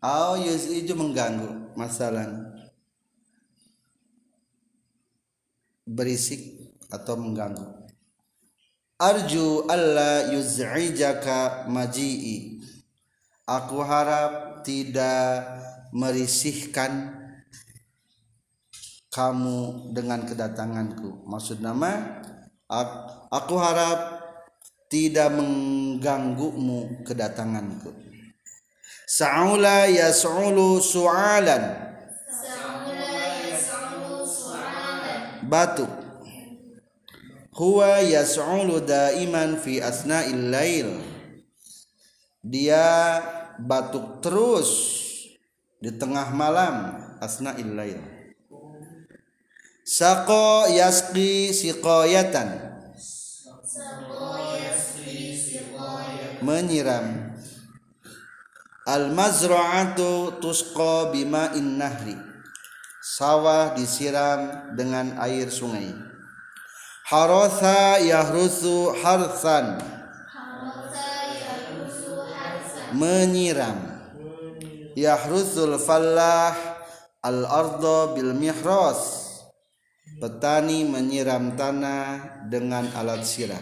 Au 0.05 0.37
yuz'iju 0.37 0.93
mengganggu 0.93 1.73
masalah. 1.79 2.29
Berisik 5.85 6.41
atau 6.89 7.17
mengganggu 7.17 7.84
arju 9.05 9.69
alla 9.69 10.33
yuz'ijaka 10.33 11.69
maji'i. 11.69 12.65
Aku 13.45 13.85
harap 13.85 14.65
tidak 14.65 15.45
merisihkan 15.93 17.13
kamu 19.13 19.93
dengan 19.93 20.25
kedatanganku. 20.25 21.29
Maksud 21.29 21.61
nama 21.61 22.25
ak- 22.65 23.29
aku 23.29 23.55
harap 23.61 24.25
tidak 24.89 25.29
mengganggumu 25.37 27.05
kedatanganku. 27.05 27.93
Sa'ula 29.05 29.85
yas'ulu 29.93 30.81
su'alan. 30.81 31.93
Batuk 35.45 36.04
huwa 37.55 38.03
yas'ulu 38.03 38.83
daiman 38.83 39.57
fi 39.63 39.79
asna'il 39.79 40.51
lail. 40.51 40.91
Dia 42.45 43.23
batuk 43.57 44.21
terus 44.21 44.71
di 45.79 45.95
tengah 45.95 46.35
malam 46.35 46.99
asna'il 47.23 47.73
lail. 47.73 48.03
Saqo 49.87 50.67
yasqi 50.69 51.55
siqayatan 51.55 52.75
menyiram. 56.43 57.33
Al 58.85 59.17
mazra'atu 59.17 60.45
tusqa 60.45 61.09
bima'in 61.09 61.81
nahri. 61.81 62.19
Sawah 63.01 63.73
disiram 63.77 64.73
dengan 64.77 65.17
air 65.21 65.49
sungai 65.49 66.14
harotha 67.05 68.01
yahrusu 68.01 68.97
harsan. 69.05 69.77
Menyiram 72.95 73.77
yahrusul 74.95 75.77
fallah 75.83 76.55
al 77.21 77.43
ardo 77.43 78.15
bil 78.15 78.31
mihras 78.39 79.27
petani 80.23 80.87
menyiram 80.87 81.59
tanah 81.59 82.47
dengan 82.49 82.87
alat 82.95 83.27
siram. 83.27 83.61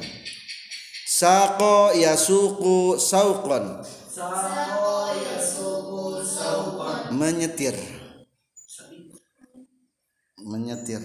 Saqo 1.09 1.97
yasuqu 1.97 3.01
sauqan 3.01 3.81
menyetir. 7.17 7.77
Menyetir 10.43 11.01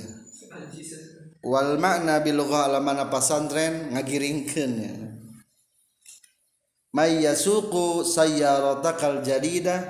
wal 1.48 1.80
makna 1.80 2.20
bil 2.20 2.44
lughah 2.44 2.68
alamana 2.68 3.08
pasantren 3.08 3.96
ngagiringkeun 3.96 4.74
ya. 4.76 4.94
May 6.92 7.24
yasuqu 7.24 8.04
sayyaratakal 8.04 9.24
jadida 9.24 9.88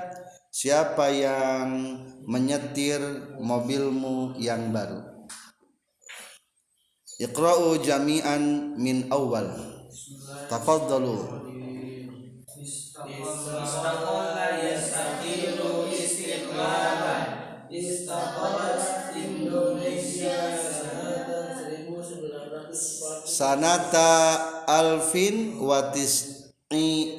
siapa 0.54 1.10
yang 1.10 1.98
menyetir 2.28 3.00
mobilmu 3.42 4.38
yang 4.38 4.70
baru? 4.70 5.26
Iqra'u 7.18 7.82
jami'an 7.82 8.78
min 8.78 9.10
awal 9.10 9.50
Tafaddalu 10.46 11.18
sanata 23.38 24.10
alfin 24.66 25.62
watis 25.62 26.50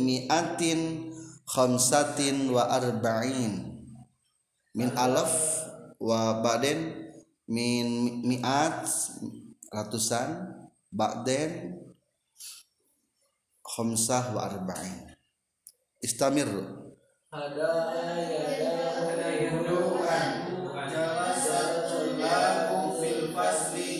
mi'atin 0.03 1.07
khamsatin 1.47 2.51
wa 2.51 2.67
arba'in. 2.67 3.79
Min 4.75 4.91
alaf 4.99 5.31
wa 5.95 6.43
ba'den 6.43 7.07
min 7.47 8.19
mi'at 8.27 8.83
ratusan 9.71 10.59
ba'den 10.91 11.79
khamsah 13.63 14.35
wa 14.35 14.51
arba'in. 14.51 15.15
Istamir. 16.03 16.51
Ada 17.31 17.71
ayat 17.95 18.59
yang 19.39 19.63
kedua 19.63 19.89
fil 22.99 23.31
fasli 23.31 23.98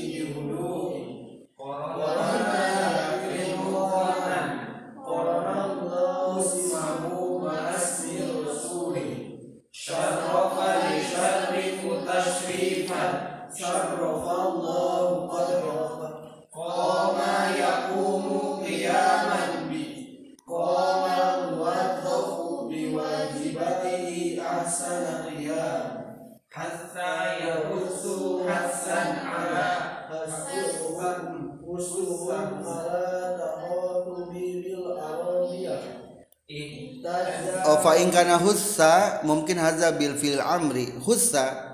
ingkana 38.02 38.40
hussa 38.40 39.22
mungkin 39.28 39.60
haza 39.60 39.92
bil 39.94 40.16
fil 40.16 40.40
amri 40.40 40.90
hussa 41.04 41.70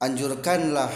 anjurkanlah 0.00 0.92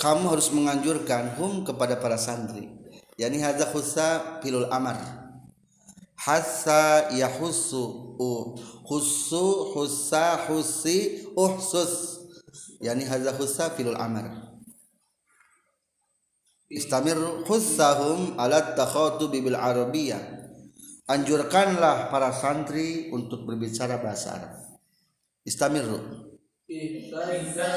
kamu 0.00 0.32
harus 0.32 0.48
menganjurkan 0.54 1.36
hum 1.36 1.66
kepada 1.66 2.00
para 2.00 2.16
santri. 2.16 2.72
Yakni 3.20 3.44
haza 3.44 3.68
hussa 3.72 4.40
filul 4.40 4.68
amar. 4.72 4.96
Hassa 6.16 7.12
yahussu 7.12 8.16
uh 8.16 8.56
hussu 8.88 9.76
hussa 9.76 10.48
husi 10.48 11.28
uhsus. 11.36 12.24
Yakni 12.80 13.04
haza 13.04 13.36
hussa 13.36 13.68
filul 13.76 13.98
amar. 14.00 14.56
Istamir 16.72 17.18
hussahum 17.46 18.34
alat 18.40 18.74
takhatu 18.74 19.28
bibil 19.28 19.54
arabiyah 19.54 20.45
anjurkanlah 21.06 22.10
para 22.10 22.34
santri 22.34 23.08
untuk 23.14 23.46
berbicara 23.46 24.02
bahasa 24.02 24.34
Arab. 24.34 24.54
Istamiru. 25.46 25.98
Ihtazza 26.66 27.70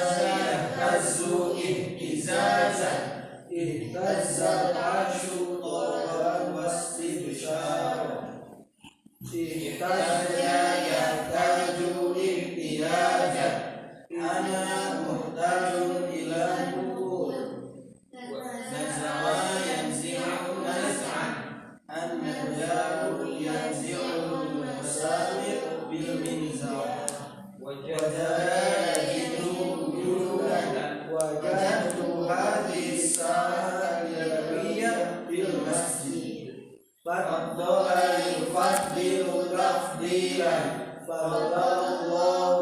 الضاء 37.27 38.21
يفضل 38.29 39.49
تفضيلا 39.57 40.59
فضل 41.07 41.53
الله 41.53 42.58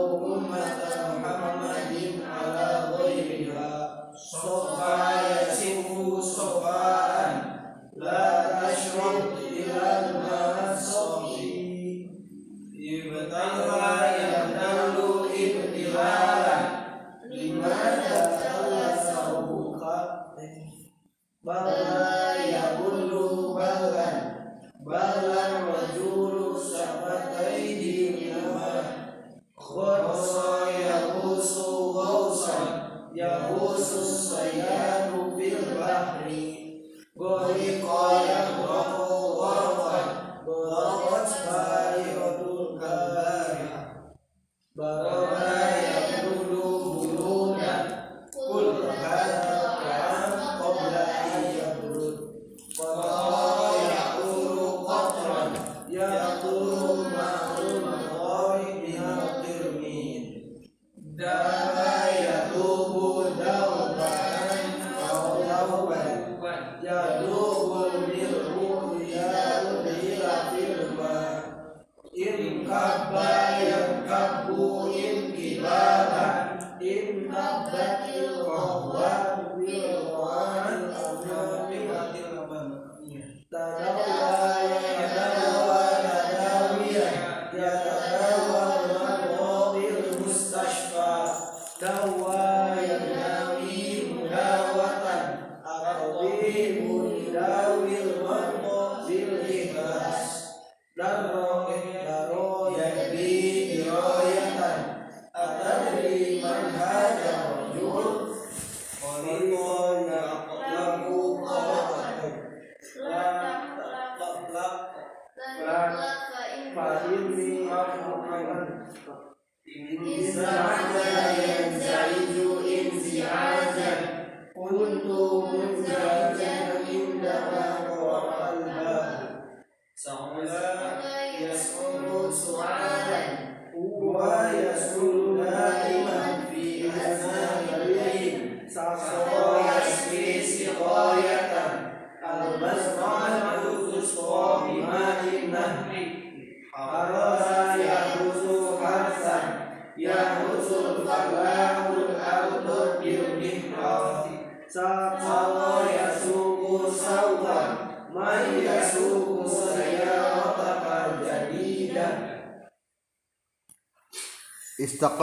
the 61.17 61.76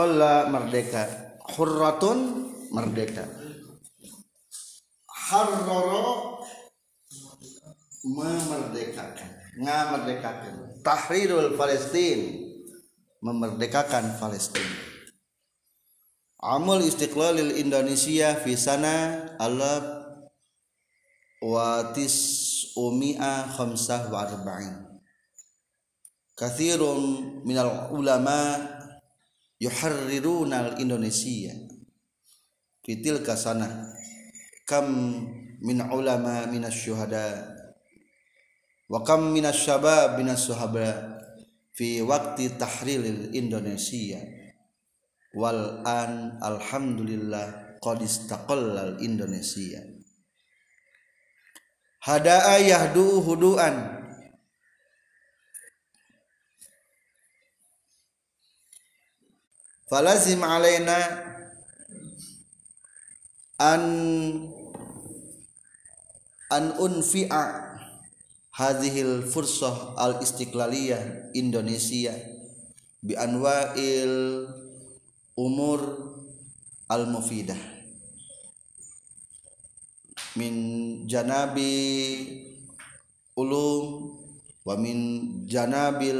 Mustaqalla 0.05 0.53
merdeka. 0.53 1.03
Hurratun 1.57 2.19
merdeka. 2.69 3.25
Harroro 5.09 6.45
memerdekakan. 8.05 9.29
Ngamerdekakan. 9.57 10.53
Tahrirul 10.85 11.57
Palestin 11.57 12.37
memerdekakan 13.25 14.21
Palestin. 14.21 14.67
Amal 16.37 16.85
istiqlalil 16.85 17.57
Indonesia 17.57 18.37
fi 18.37 18.53
sana 18.53 19.25
watis 21.41 22.15
umia 22.77 23.49
khamsah 23.57 24.13
wa 24.13 24.29
arba'in. 24.29 24.85
Kathirun 26.37 27.41
minal 27.47 27.89
ulama' 27.89 28.74
yuharriruna 29.59 30.55
al 30.59 30.71
Indonesia 30.81 31.55
fitil 32.85 33.25
kasana 33.25 33.95
kam 34.69 34.85
min 35.61 35.81
ulama 35.89 36.45
minas 36.49 36.77
syuhada. 36.77 37.53
Wa 38.85 39.01
kam 39.01 39.33
minas 39.33 39.57
syabab 39.57 40.21
minas 40.21 40.45
suhaba 40.45 41.17
fi 41.73 42.05
waktu 42.05 42.53
tahrilil 42.57 43.33
Indonesia. 43.33 44.21
Wal 45.35 45.81
an 45.83 46.37
alhamdulillah 46.39 47.77
qad 47.81 47.99
istaqallal 48.05 49.01
Indonesia. 49.01 49.81
Hadaa 52.05 52.61
yahdu 52.61 53.25
huduan 53.25 53.94
falazim 59.85 60.41
alaina 60.41 60.97
an 63.61 63.83
an 66.49 66.65
unfi'a 66.81 67.43
hadhil 68.49 69.21
fursah 69.29 69.93
al 69.99 70.17
istiqlaliyah 70.25 71.31
Indonesia 71.37 72.17
bi 73.05 73.13
anwa'il 73.13 74.49
umur 75.37 75.79
al 76.89 77.05
mufidah 77.05 77.57
min 80.35 80.53
janabi 81.05 81.69
ulum 83.37 84.17
wa 84.65 84.73
min 84.81 84.97
janabil 85.45 86.17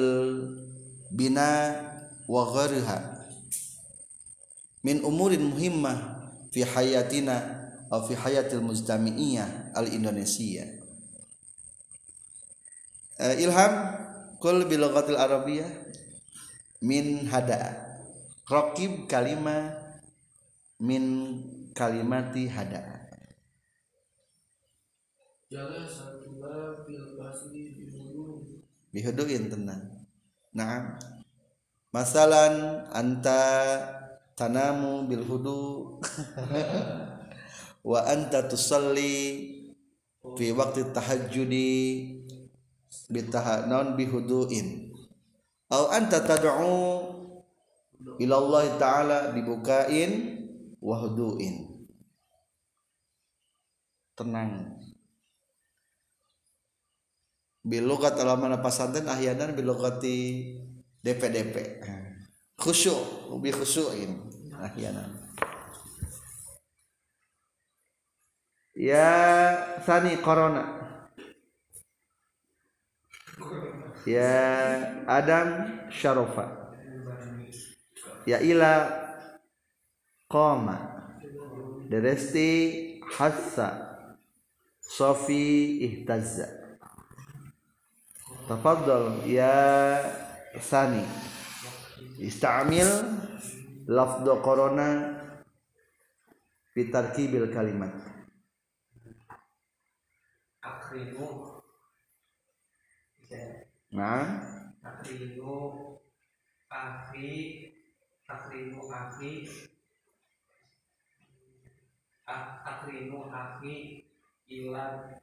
bina 1.09 1.73
wa 2.29 2.45
ghariha 2.53 3.14
min 4.85 5.01
umurin 5.01 5.41
muhimmah 5.41 6.29
fi 6.53 6.61
hayatina 6.61 7.65
atau 7.89 8.05
fi 8.05 8.13
hayatil 8.13 8.61
mujtami'iyah 8.61 9.73
al 9.73 9.89
Indonesia 9.89 10.69
uh, 13.17 13.33
ilham 13.41 13.73
kul 14.37 14.69
bil 14.69 14.85
lughatil 14.85 15.17
arabiyyah 15.17 15.73
min 16.85 17.25
hada 17.25 17.85
Rokib 18.45 19.09
kalima 19.09 19.73
min 20.77 21.03
kalimati 21.73 22.45
hada. 22.45 23.09
Jala 25.49 25.81
satula 25.89 26.85
fil 26.85 27.17
basri 27.17 27.73
bihudu. 27.73 28.61
Bihuduin 28.93 29.49
tenang. 29.49 30.05
Nah, 30.53 31.01
masalan 31.89 32.85
anta 32.93 33.41
tanamu 34.35 35.07
bil 35.07 35.23
hudu. 35.23 35.97
Wa 37.89 37.99
anta 38.05 38.45
tusalli 38.49 39.15
fi 40.33 40.45
waktu 40.51 40.89
tahajjudi 40.89 41.73
bitahanon 43.13 43.93
bihuduin 43.93 44.89
au 45.69 45.85
anta 45.93 46.25
tad'u 46.25 47.13
ilallah 48.17 48.65
taala 48.81 49.29
dibukain 49.37 50.41
wahduin 50.81 51.85
tenang. 54.17 54.81
Bilogat 57.65 58.13
alaman 58.21 58.61
pasanten 58.61 59.09
ahyanan 59.09 59.57
bilogati 59.57 60.53
DP-DP 61.01 61.81
khusyuk 62.61 63.33
ubi 63.33 63.49
khusyukin 63.49 64.24
ahyanan 64.61 65.25
ya 68.75 69.07
sani 69.87 70.19
corona. 70.19 70.83
Ya 74.05 75.01
Adam 75.09 75.65
Syarofa. 75.89 76.75
Ya 78.27 78.37
ila 78.43 78.91
qama 80.29 80.77
deresti 81.89 83.01
hassa. 83.17 83.97
Sofi 84.85 85.81
ihtazza. 85.81 86.45
Tafaddal 88.47 89.25
ya 89.25 89.97
sani. 90.61 91.01
Istamil 92.21 92.85
lafdu 93.87 94.41
corona 94.41 94.87
fi 96.73 96.91
tarkibil 96.91 97.53
kalimat 97.53 97.93
akrinu 100.61 101.55
nah. 103.95 104.55
Akrinu 104.85 105.97
akhi. 106.69 107.33
Akrimu 108.29 108.81
akhi. 108.85 109.49
Akrinu 112.69 113.19
akhi 113.33 114.05
ilan 114.45 115.17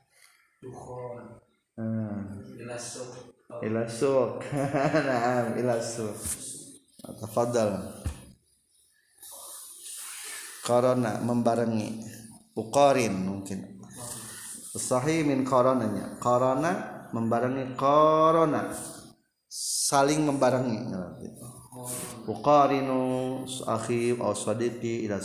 dukhon. 0.59 1.39
Hmm. 1.79 2.43
ila 2.59 2.75
suq. 2.75 3.39
Ila 3.63 3.87
suq. 3.87 4.43
Naam 5.07 5.55
ila 5.63 5.79
suq. 5.79 6.19
Tafadhal 7.23 8.02
karena 10.63 11.19
membarengi. 11.21 12.07
Uqarin 12.55 13.15
mungkin. 13.17 13.83
Sahih 14.73 15.25
min 15.27 15.45
qarananya 15.45 16.17
qarana 16.17 16.73
membarengi 17.13 17.77
qarana 17.77 18.73
saling 19.53 20.25
membarengi. 20.25 20.93
Uqarinu 22.25 23.01
akhi 23.69 24.17
aw 24.17 24.33
sadiqi 24.33 25.05
ila 25.05 25.21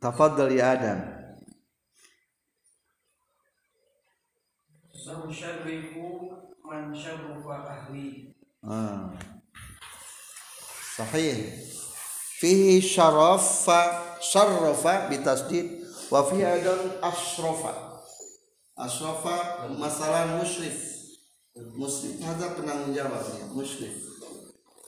tafaddal 0.00 0.52
ya 0.52 0.76
adam. 0.76 1.00
Samsyarrifu 4.92 6.04
man 6.64 6.92
syarrufa 6.92 7.56
ahli. 7.64 8.36
Ah. 8.60 9.08
sahih 11.00 11.56
fihi 12.40 12.80
syarafa 12.80 14.16
syarrafa 14.24 15.12
bitasdid 15.12 15.84
wa 16.08 16.24
fihi 16.24 16.40
aidan 16.40 16.96
asrafa 17.04 18.00
asrafa 18.80 19.68
masalah 19.76 20.40
musyrif. 20.40 20.88
Muslim 21.76 22.16
ada 22.24 22.56
penanggung 22.56 22.96
jawab 22.96 23.20
ya 23.36 23.44
muslim 23.52 23.92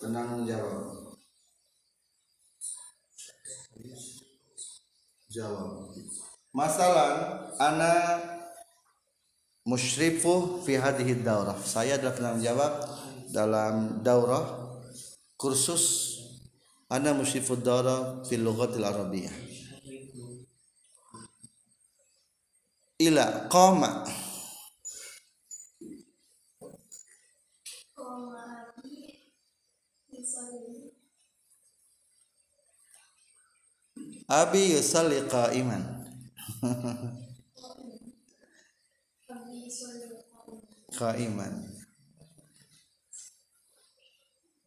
penanggung 0.01 0.49
jawab. 0.49 1.13
Jawab. 5.29 5.93
Masalah 6.53 7.09
ana 7.61 7.93
musyrifu 9.69 10.65
fi 10.65 10.81
hadhihi 10.81 11.21
daurah. 11.21 11.57
Saya 11.61 12.01
adalah 12.01 12.15
penanggung 12.17 12.45
jawab 12.45 12.73
dalam 13.33 14.01
daurah 14.01 14.45
kursus 15.37 16.12
ana 16.93 17.17
musyrifu 17.17 17.57
daurah 17.57 18.21
fil 18.29 18.45
lughatil 18.45 18.85
arabiyyah 18.85 19.33
ila 23.01 23.49
qama 23.49 24.05
Abi 34.33 34.73
yusalli 34.73 35.29
qa'iman. 35.29 35.83
qa'iman. 40.97 41.53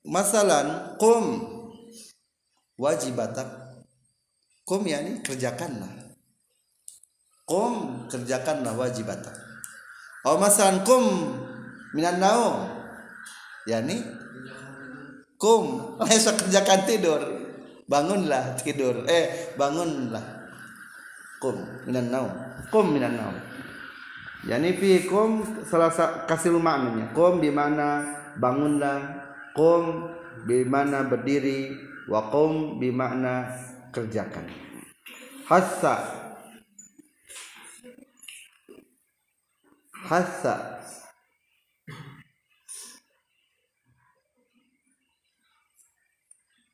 Masalan 0.06 0.68
qum 1.02 1.26
wajibatak. 2.78 3.48
Kum 4.66 4.82
yani 4.88 5.22
kerjakanlah. 5.22 5.90
Kum 7.46 8.08
kerjakanlah 8.10 8.74
wajibatan 8.74 9.46
oh 10.26 10.36
masalan 10.42 10.82
kum 10.82 11.06
minan 11.94 12.18
naum. 12.18 12.66
Yani 13.70 14.02
kum 15.38 15.94
esok 16.14 16.46
kerjakan 16.46 16.82
tidur. 16.90 17.22
Bangunlah 17.86 18.58
tidur. 18.58 19.06
Eh 19.06 19.54
bangunlah 19.54 20.50
kum 21.38 21.86
minan 21.86 22.10
naum. 22.10 22.34
Kum 22.74 22.90
minan 22.90 23.14
naum. 23.14 23.38
Yani 24.46 24.78
fi 24.78 25.06
kum 25.06 25.42
salah 25.66 25.90
sa- 25.94 26.26
kasih 26.26 26.58
maknanya 26.58 27.14
kum 27.14 27.38
di 27.38 27.54
mana 27.54 28.02
bangunlah. 28.42 29.22
Kum 29.56 30.12
di 30.50 30.68
mana 30.68 31.08
berdiri 31.08 31.72
wa 32.10 32.30
kum 32.30 32.78
di 32.78 32.90
makna 32.94 33.50
kerjakan. 33.94 34.46
Hassa. 35.46 35.96
Hassa. 40.06 40.56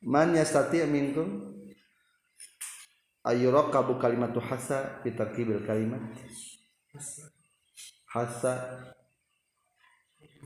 Man 0.02 0.34
yastati 0.34 0.82
minkum? 0.84 1.52
Ayurakabu 3.22 4.02
kalimatu 4.02 4.42
hasa 4.42 4.98
fi 5.00 5.14
tarkibil 5.14 5.62
kalimat. 5.62 6.02
Hasa 8.10 8.82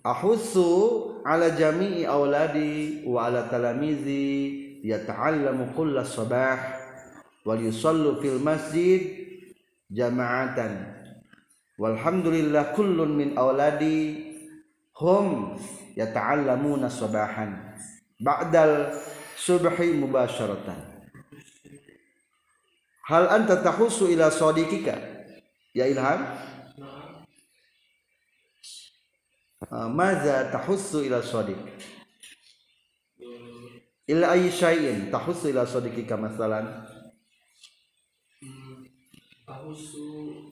ahussu 0.05 1.19
ala 1.27 1.51
jami'i 1.51 2.07
auladi 2.07 3.03
wa 3.03 3.27
ala 3.27 3.49
talamizi 3.51 4.66
yata'allamu 4.87 5.75
kulla 5.75 6.07
sabah 6.07 6.79
wal 7.43 7.59
yusallu 7.59 8.23
fil 8.23 8.39
masjid 8.39 9.27
jama'atan 9.91 10.95
walhamdulillah 11.75 12.71
kullun 12.79 13.19
min 13.19 13.29
auladi 13.35 14.31
hum 14.95 15.59
yata'allamuna 15.99 16.87
sabahan 16.87 17.75
ba'dal 18.23 18.95
subhi 19.35 19.99
mubasharatan 19.99 20.79
hal 23.11 23.25
anta 23.27 23.59
tahussu 23.59 24.07
ila 24.15 24.31
sadiqika 24.31 24.95
ya 25.75 25.91
ilham 25.91 26.23
Ah, 29.71 29.89
maza 29.89 30.47
tahussu 30.53 31.03
ila 31.03 31.25
sadiq 31.25 31.59
ila 34.07 34.35
ayi 34.35 34.51
syai'in 34.51 35.11
tahussu 35.11 35.51
ila 35.51 35.67
sadiqika 35.67 36.15
masalan 36.15 36.87
Ahusu 39.47 40.43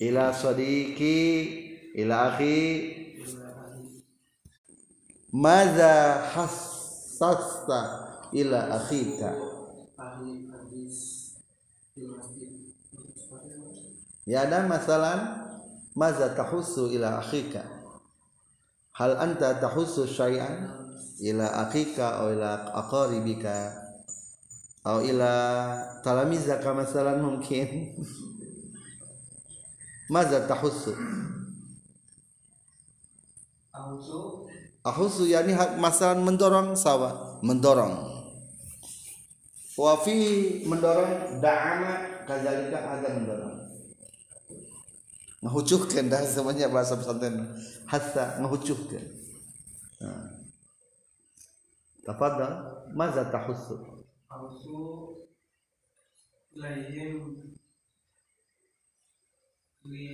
ila 0.00 0.32
sadiqi 0.32 1.20
ila 1.92 2.32
akhi. 2.32 2.60
Maza 5.36 6.24
hassasta 6.32 7.80
ila 8.32 8.80
akhika. 8.80 9.36
Ya 14.24 14.48
dan 14.48 14.72
masalan? 14.72 15.44
Maza 15.92 16.32
tahussu 16.32 16.88
ila 16.96 17.20
akhika 17.20 17.75
hal 18.96 19.12
anta 19.20 19.60
tahussu 19.60 20.08
syai'an? 20.08 20.72
Ila 21.16 21.68
akhika 21.68 22.20
atau 22.20 22.32
ila 22.32 22.50
aqaribika? 22.76 23.72
Atau 24.84 25.04
ila 25.04 25.32
talamizaka 26.00 26.72
masalan 26.72 27.20
mungkin? 27.20 27.92
Maza 30.12 30.48
tahussu? 30.48 30.96
Ahusu 33.76 34.48
Ahusu 34.86 35.26
yani 35.26 35.50
masalah 35.82 36.22
mendorong 36.22 36.78
sawa? 36.78 37.42
Mendorong. 37.42 38.22
Wa 39.76 39.98
fi 39.98 40.14
mendorong 40.62 41.42
da'ama 41.42 42.24
kadzalika 42.24 42.96
ada 42.96 43.08
mendorong 43.12 43.65
ngahucuhkeun 45.46 46.10
dah 46.10 46.26
semuanya 46.26 46.66
bahasa 46.66 46.98
pesantren. 46.98 47.54
Hatta 47.86 48.42
ngahucuhkeun 48.42 49.06
nah. 50.02 50.42
tafadhal 52.02 52.82
maza 52.90 53.30
tahussu? 53.30 54.02
Ahusu 54.26 55.14
Ilaihim 56.50 57.54
Li 59.86 60.10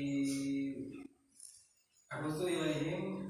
Ahusu 2.12 2.44
ilaihim 2.44 3.24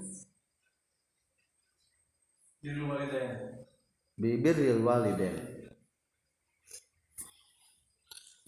Birul 2.62 2.94
walidain. 2.94 3.66
Bibirril 4.14 4.86
walidain. 4.86 5.66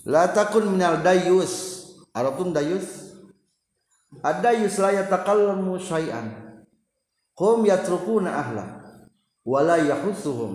La 0.07 0.30
takun 0.30 0.70
minal 0.70 1.02
dayus. 1.02 1.82
Arapun 2.14 2.55
dayus 2.55 3.03
ad-dayus 4.23 4.79
la 4.79 4.93
yatakallamu 4.93 5.81
syai'an. 5.81 6.31
Hum 7.35 7.67
yatrukuna 7.67 8.31
ahla 8.39 8.65
wala 9.43 9.77
yahussuhum 9.81 10.53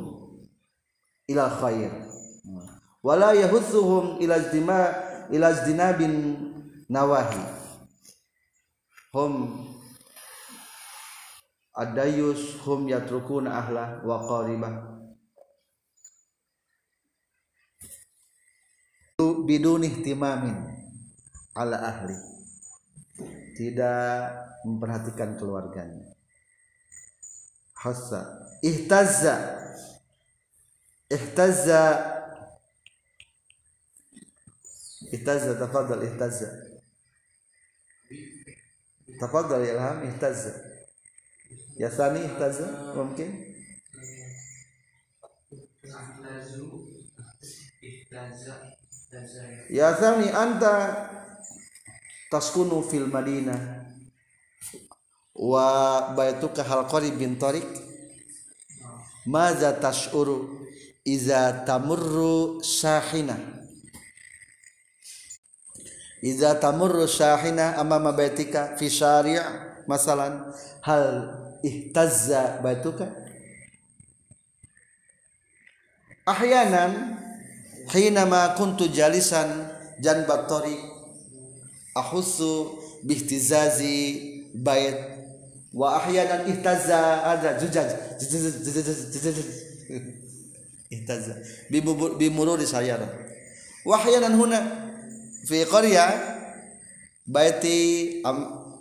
ila 1.27 1.51
khair. 1.51 1.91
Wala 3.03 3.35
yahussuhum 3.35 4.23
ila 4.23 4.39
ijtima 4.39 4.79
ila 5.27 5.51
ijtinabin 5.51 6.13
nawahi. 6.87 7.43
Hum 9.11 9.65
ad-dayus 11.75 12.63
hum 12.63 12.87
yatrukuna 12.87 13.59
ahla 13.59 13.99
wa 14.07 14.23
qaribah. 14.23 14.75
Bidun 19.19 19.83
ihtimamin 19.83 20.55
ala 21.57 21.75
ahli 21.75 22.38
tidak 23.59 24.31
memperhatikan 24.63 25.35
keluarganya. 25.35 26.15
Hassa 27.75 28.47
ihtazza 28.63 29.35
ihtazza 31.11 31.83
ihtazza 35.11 35.59
tafadhal 35.59 36.07
ihtazza. 36.07 36.47
Tafadhal 39.19 39.59
ya 39.67 39.75
ilham 39.75 40.07
ihtazza. 40.07 40.55
Ya 41.75 41.91
sani 41.91 42.23
ihtazza 42.23 42.95
mungkin? 42.95 43.27
Ya 49.69 49.89
Sami 49.97 50.29
anta 50.29 50.75
taskunu 52.31 52.85
fil 52.85 53.09
Madinah. 53.09 53.89
Wa 55.35 56.13
baituka 56.15 56.63
hal 56.63 56.85
bin 57.17 57.35
tariq. 57.37 57.67
Maza 59.25 59.73
tashuru 59.77 60.65
iza 61.05 61.65
tamurru 61.65 62.63
sahina 62.63 63.37
iza 66.21 66.55
tamurru 66.59 67.07
sahina 67.07 67.77
amama 67.77 68.11
baitika 68.11 68.75
fi 68.75 68.89
syari' 68.89 69.39
masalan. 69.87 70.51
Hal 70.83 71.05
ihtazza 71.63 72.59
baituka? 72.63 73.07
Ahyanan 76.27 77.17
hina 77.89 78.25
ma 78.25 78.53
kuntu 78.53 78.91
jalisan 78.91 79.71
janbat 80.03 80.47
tariq 80.47 80.98
ahusu 81.95 82.79
bihtizazi 83.03 83.97
bait 84.53 84.95
wa 85.73 85.95
ahyanan 86.01 86.49
ihtazza 86.49 87.23
ada 87.23 87.59
zujaj 87.59 87.89
bi 91.69 91.79
bimururi 92.17 92.65
sayara 92.67 93.07
wa 93.85 93.95
ahyanan 93.97 94.33
huna 94.33 94.59
fi 95.45 95.65
qarya 95.65 96.05
baiti 97.29 98.21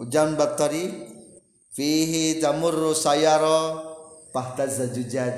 jan 0.09 0.37
battari 0.37 0.89
fihi 1.77 2.41
tamurru 2.41 2.95
sayara 2.97 3.85
fahtazza 4.33 4.87
zujaj 4.89 5.37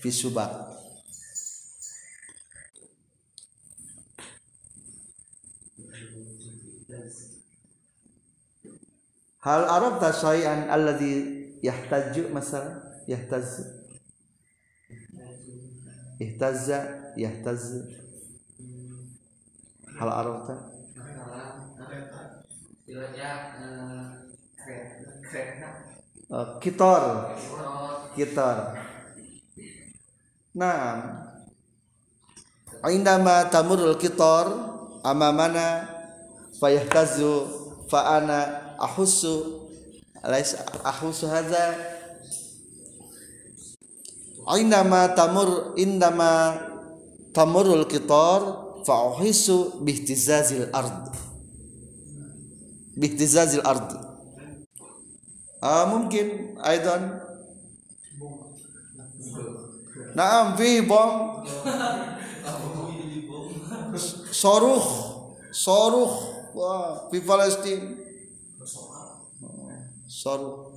fi 0.00 0.08
subaq 0.12 0.63
Hal 9.44 9.68
arabta 9.68 10.08
syai'an 10.08 10.72
alladhi 10.72 11.52
yahtaju 11.60 12.32
masalan? 12.32 12.80
Yahtaz 13.04 13.60
ihtazza 16.20 17.12
yahtaz 17.18 17.62
hal 19.98 20.10
masalah 20.10 20.58
istilahnya 22.86 23.30
eh, 26.30 26.48
kitor 26.62 27.02
kitor 28.14 28.58
nah 30.54 31.02
indama 32.94 33.50
tamurul 33.50 33.98
kitor 33.98 34.46
amamana 35.02 35.90
fayahtazu 36.62 37.50
fa 37.90 38.22
ana 38.74 38.82
ahussu 38.82 39.70
alais 40.22 40.56
ahussu 40.84 41.26
hadza 41.26 41.74
indama 44.58 45.08
tamur 45.14 45.74
indama 45.76 46.58
tamurul 47.32 47.86
kitor 47.86 48.40
fa 48.86 48.94
uhissu 49.14 49.80
bihtizazil 49.84 50.68
ard 50.72 51.14
bihtizazil 52.96 53.62
ard 53.64 53.88
ah 55.62 55.86
mungkin 55.86 56.58
aidan 56.62 57.20
Naam 60.14 60.54
fi 60.54 60.78
bom 60.86 61.42
Soruh 64.30 64.86
Soruh 65.50 66.14
Wah 66.54 67.10
Fi 67.10 67.18
صاروخ 70.24 70.72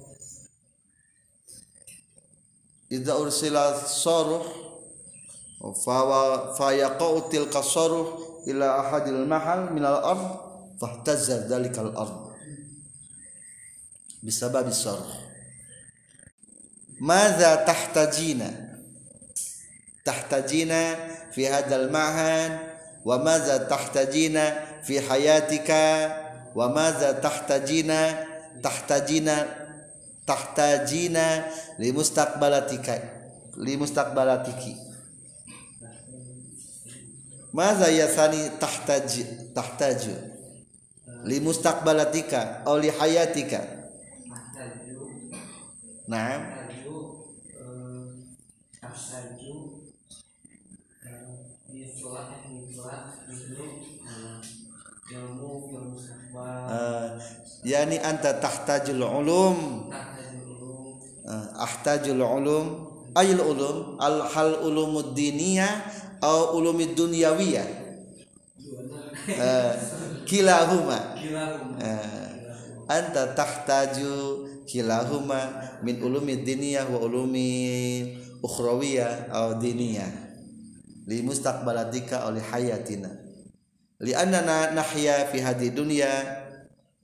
إذا 2.91 3.13
أرسل 3.13 3.75
صاروخ 3.87 4.47
فيقع 6.57 7.29
تلك 7.31 7.55
الصاروخ 7.55 8.07
إلى 8.47 8.79
أحد 8.79 9.07
المحل 9.07 9.73
من 9.73 9.85
الأرض 9.85 10.39
فاهتز 10.81 11.31
ذلك 11.31 11.79
الأرض 11.79 12.31
بسبب 14.23 14.67
الصاروخ 14.67 15.15
ماذا 16.99 17.55
تحتاجين؟ 17.55 18.67
تحتاجين 20.05 20.69
في 21.31 21.47
هذا 21.47 21.75
المعهد؟ 21.75 22.59
وماذا 23.05 23.57
تحتاجين 23.57 24.39
في 24.83 25.01
حياتك؟ 25.01 25.71
وماذا 26.55 27.11
تحتاجين 27.11 27.91
tahtajina 28.61 29.35
tahtajina 30.25 31.25
li 31.79 31.91
mustaqbalatika 31.91 32.93
li 33.57 33.73
mustaqbalatiki 33.77 34.87
Maza 37.57 37.89
ya 37.89 38.05
sani 38.05 38.53
tahtaj 38.61 39.07
tahtaju 39.57 40.13
li 41.25 41.41
mustaqbalatika 41.41 42.61
aw 42.69 42.77
li 42.77 42.93
hayatika? 42.93 43.59
Naam. 46.05 46.41
Uh, 56.67 57.19
yani 57.63 57.97
anta 58.01 58.37
tahtajul 58.37 59.01
ulum. 59.01 59.89
Ah, 61.27 61.63
ahtajul 61.63 62.21
ulum. 62.21 62.65
Ayul 63.17 63.41
ulum? 63.41 63.97
Al 63.97 64.21
hal 64.29 64.61
ulumud 64.61 65.17
diniyah 65.17 65.89
au 66.21 66.57
ulumid 66.57 66.97
dunyawiya 66.97 67.87
uh, 69.27 69.41
ah, 69.41 69.73
kilahuma. 70.23 70.99
Uh, 71.77 72.27
anta 72.87 73.35
tahtaju 73.35 74.47
kilahuma 74.63 75.39
min 75.83 75.99
ulumid 75.99 76.47
diniyah 76.47 76.87
wa 76.87 77.03
ulumi 77.03 78.15
ukhrawiya 78.39 79.31
au 79.31 79.59
diniyah. 79.59 80.07
Li 81.07 81.23
mustaqbalatika 81.23 82.27
oleh 82.27 82.43
hayatina. 82.43 83.11
Li 84.03 84.11
annana 84.11 84.75
nahya 84.75 85.27
fi 85.31 85.39
hadhihi 85.39 85.71
dunya 85.73 86.11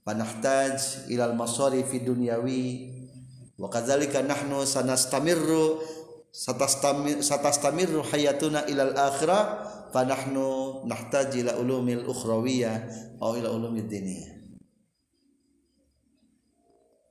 فنحتاج 0.06 0.80
إلى 1.06 1.24
المصارف 1.24 1.94
الدنيوي 1.94 2.94
وكذلك 3.58 4.16
نحن 4.16 4.64
سنستمر 4.64 5.78
ستستمر, 7.20 8.02
حياتنا 8.02 8.68
إلى 8.68 8.82
الآخرة 8.82 9.70
فنحن 9.94 10.36
نحتاج 10.86 11.38
إلى 11.38 11.50
علوم 11.50 11.88
الأخروية 11.88 12.90
أو 13.22 13.34
إلى 13.34 13.48
علوم 13.48 13.76
الدينية. 13.76 14.44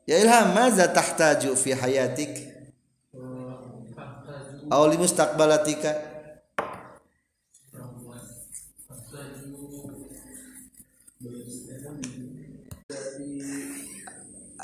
يا 0.08 0.22
إلهام 0.22 0.56
ماذا 0.56 0.86
تحتاج 0.86 1.54
في 1.54 1.76
حياتك؟ 1.76 2.54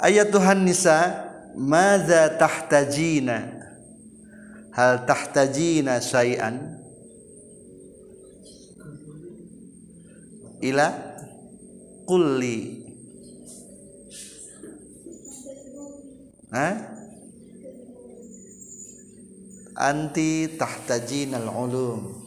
ayat 0.03 0.31
Tuhan 0.31 0.63
Nisa 0.63 1.29
Maza 1.59 2.39
tahtajina? 2.39 3.59
Hal 4.71 5.03
tahtajina 5.03 5.99
syai'an? 5.99 6.79
Ila 10.63 10.87
Kulli. 12.07 12.87
Hah? 16.49 16.73
Anti 19.79 20.59
tahtajina 20.59 21.39
al-ulum. 21.43 22.19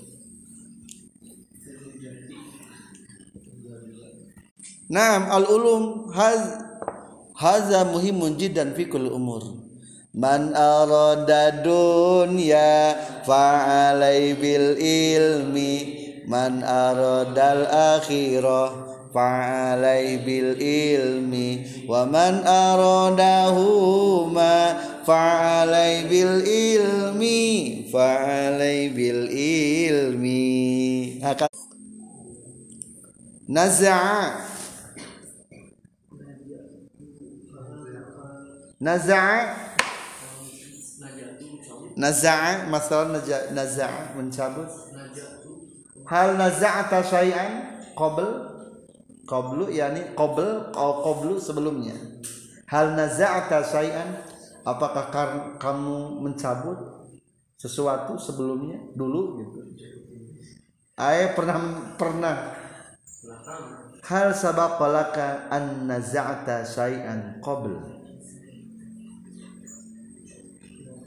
Naam 4.92 5.22
al-ulum 5.32 6.12
Hal 6.12 6.71
Haza 7.42 7.82
muhimun 7.90 8.38
jiddan 8.38 8.70
fikul 8.70 9.10
umur. 9.10 9.42
Man 10.14 10.54
arada 10.54 11.58
dunya 11.58 12.94
fa'alai 13.26 14.38
bil 14.38 14.78
ilmi. 14.78 15.98
Man 16.30 16.62
aradal 16.62 17.66
akhirah 17.98 18.70
fa'alai 19.10 20.22
bil 20.22 20.54
ilmi. 20.54 21.82
Wa 21.90 22.06
man 22.06 22.46
aradahuma 22.46 23.58
fa'alai 25.02 26.06
bil 26.06 26.46
ilmi. 26.46 27.42
Fa'alai 27.90 28.94
bil 28.94 29.26
ilmi. 29.34 31.18
Naza'a 33.50 34.52
naza'a 38.82 39.54
naza'a 41.94 42.66
masalah 42.66 43.14
naza'a 43.14 43.54
naza 43.54 43.88
mencabut 44.18 44.68
hal 46.10 46.34
naza'ata 46.34 46.98
syai'an? 47.06 47.52
Qobl 47.94 48.50
Qoblu 49.22 49.70
Yani 49.70 50.18
qobl 50.18 50.74
Qoblu 50.74 51.38
sebelumnya. 51.38 51.94
Hal 52.66 52.98
naza'ata 52.98 53.62
syai'an? 53.62 54.18
Apakah 54.66 55.10
kamu 55.58 56.22
mencabut 56.22 56.78
sesuatu 57.58 58.18
sebelumnya 58.18 58.78
dulu? 58.94 59.42
Gitu. 59.42 59.58
Ayah 60.98 61.34
pernah 61.34 61.58
pernah. 61.94 62.36
Hal 64.02 64.34
sabaqalaka 64.34 65.46
an 65.52 65.86
naza'ata 65.86 66.66
syai'an? 66.66 67.38
Qabl. 67.38 67.91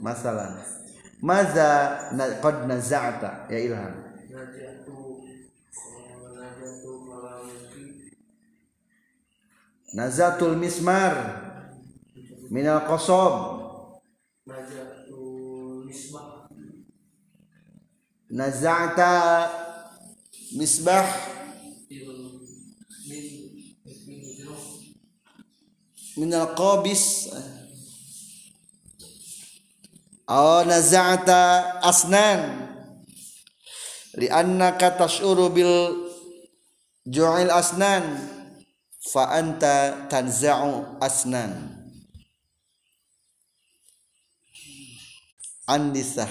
Masalah 0.00 0.60
maza 1.22 1.70
na, 2.12 2.24
qad 2.42 2.68
naza'ta 2.68 3.48
ya 3.50 3.58
ilham 3.58 3.94
nazatul 9.96 10.56
mismar 10.56 11.14
minal 12.50 12.84
qasab 12.84 13.64
Najatu 14.46 15.82
Misbah 15.82 16.46
naza'ta 18.30 19.14
misbah 20.54 21.06
Min 21.90 22.06
Min 23.10 24.26
minal 26.16 26.54
qabis 26.54 27.34
oh 30.28 30.62
naza'ta 30.66 31.80
asnan. 31.82 32.70
Li 34.16 34.26
annaka 34.30 34.94
tash'uru 34.94 35.50
bil 35.54 35.74
ju'il 37.06 37.50
asnan. 37.50 38.04
Fa 39.06 39.38
anta 39.38 40.06
tanza'u 40.10 40.98
asnan. 40.98 41.72
Andisah 45.66 46.30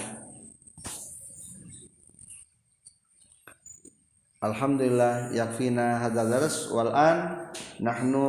Alhamdulillah 4.39 5.35
yakfina 5.35 5.99
hadzal 5.99 6.29
dars 6.31 6.71
wal 6.71 6.91
an. 6.93 7.51
Nahnu 7.81 8.27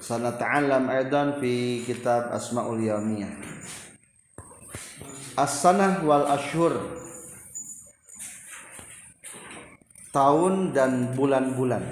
sanata'allam 0.00 0.88
aidan 0.88 1.36
fi 1.40 1.84
kitab 1.84 2.32
Asmaul 2.32 2.80
Yaumiyah 2.80 3.53
As-sanah 5.34 5.98
wal 6.06 6.30
ashhur. 6.30 6.78
Tahun 10.14 10.70
dan 10.70 11.10
bulan-bulan. 11.18 11.82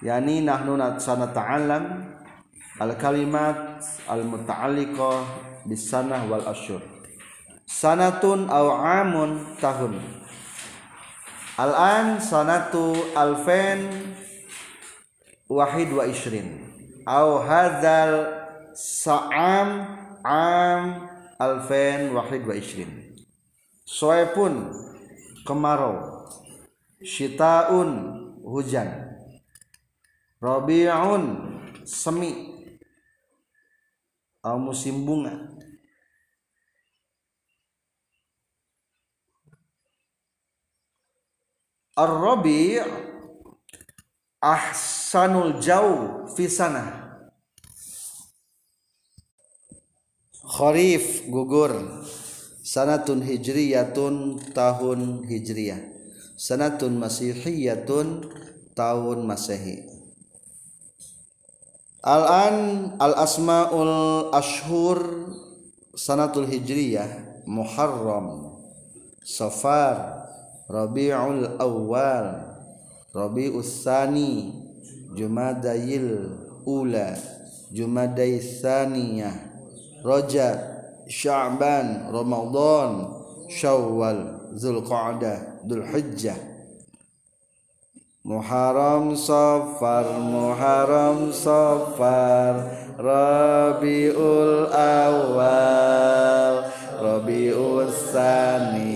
Yani 0.00 0.40
nahnu 0.40 0.80
sanata'allam 0.96 2.00
al 2.80 2.92
kalimat 2.96 3.76
al 4.08 4.24
muta'alliqah 4.24 5.20
bis 5.68 5.84
sanah 5.84 6.24
wal 6.24 6.48
ashhur. 6.48 6.80
Sanatun 7.68 8.48
aw 8.48 8.72
amun 8.72 9.60
tahun. 9.60 10.00
Al-an 11.60 12.24
sanatu 12.24 12.96
alfen 13.12 13.84
wahid 15.44 15.92
wa 15.92 16.08
ishrin. 16.08 16.72
Au 17.04 17.44
hadzal 17.44 18.32
sa'am 18.72 19.68
am 20.24 21.13
alfen 21.38 22.14
wahid 22.14 22.46
wa 22.46 22.54
ishrin 22.54 23.14
Soe 23.84 24.32
pun 24.32 24.72
kemarau. 25.44 26.24
Shitaun 27.04 27.90
hujan. 28.40 29.12
Rabi'un 30.40 31.24
semi. 31.84 32.32
Au 34.42 34.58
musim 34.58 35.04
bunga. 35.04 35.52
Ar-Rabi' 41.96 42.80
ahsanul 44.40 45.60
jauh 45.60 46.26
fi 46.34 46.48
sana. 46.48 47.03
Kharif 50.44 51.24
gugur. 51.32 52.04
Sanatun 52.64 53.20
hijriyatun 53.24 54.40
tahun 54.52 55.24
hijriyah. 55.24 55.80
Sanatun 56.36 56.96
masihiyatun 57.00 58.28
tahun 58.76 59.18
masehi. 59.24 59.84
Al-an 62.04 62.56
al-asmaul 63.00 64.28
ashhur 64.36 65.00
sanatul 65.96 66.44
hijriyah 66.44 67.40
Muharram 67.48 68.60
Safar 69.24 70.28
Rabiul 70.68 71.56
Awal 71.56 72.44
Rabius 73.08 73.88
Tsani 73.88 74.52
Jumadayil 75.16 76.28
Ula 76.68 77.16
Jumadai 77.72 78.36
Tsaniyah 78.36 79.53
Rajab 80.04 80.60
Sya'ban 81.08 82.12
Ramadan 82.12 83.08
Syawal 83.48 84.52
Zulqa'dah 84.52 85.64
Dzulhijjah 85.64 86.36
Muharram 88.28 89.16
Safar 89.16 90.04
Muharram 90.20 91.32
Safar 91.32 92.68
Rabiul 93.00 94.68
Awal 94.68 96.68
Rabiul 97.00 97.88
Tsani 97.88 98.68
Jumadil 98.68 98.93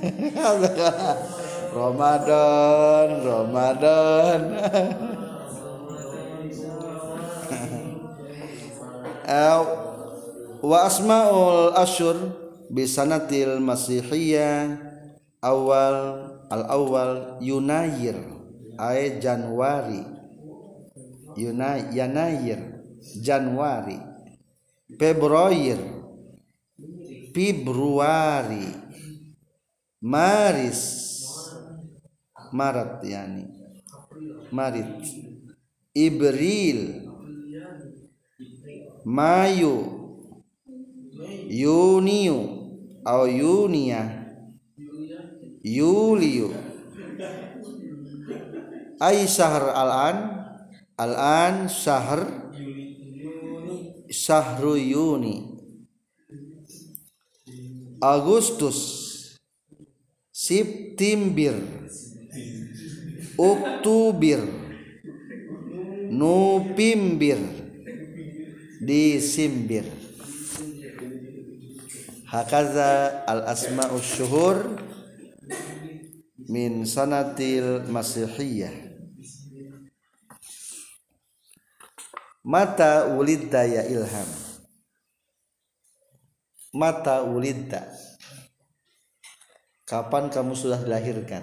Ramadan 1.76 3.08
Ramadan. 3.20 4.40
Wa 10.60 10.84
asmaul 10.84 11.72
asyur 11.72 12.16
bisanatil 12.68 13.64
masihiyah 13.64 14.76
awal 15.40 15.96
al 16.52 16.62
awal 16.68 17.12
yunayir 17.40 18.16
ay 18.76 19.16
Januari. 19.20 20.04
Yunay 21.32 21.94
Yanayir 21.94 22.60
Januari. 23.16 23.96
Februari 25.00 25.72
Februari 27.32 28.89
Maris. 30.00 30.82
Maret 32.52 33.04
yani. 33.04 33.46
Marit. 34.50 35.06
Ibril. 35.94 37.06
Mayu. 39.04 39.76
Yuniu. 41.48 42.60
Atau 43.00 43.26
Yunia. 43.28 44.28
Yuliu. 45.64 46.52
Ay 49.00 49.24
syahr 49.24 49.72
al-an? 49.72 50.18
Al-an 51.00 51.72
syahr 51.72 52.28
Syahru 54.10 54.74
Yuni 54.74 55.46
Agustus 58.02 59.09
September. 60.40 61.52
Oktober 63.36 64.40
November. 66.08 67.36
Desember 68.80 69.84
Hakaza 72.24 73.20
al 73.28 73.52
asma'us 73.52 74.16
syuhur 74.16 74.80
min 76.48 76.88
sanatil 76.88 77.84
masihiyah. 77.92 78.72
Mata 82.40 83.12
ulidda 83.12 83.68
ya 83.68 83.84
ilham. 83.84 84.30
Mata 86.72 87.28
ulidda 87.28 88.09
Kapan 89.90 90.30
kamu 90.30 90.54
sudah 90.54 90.78
dilahirkan? 90.86 91.42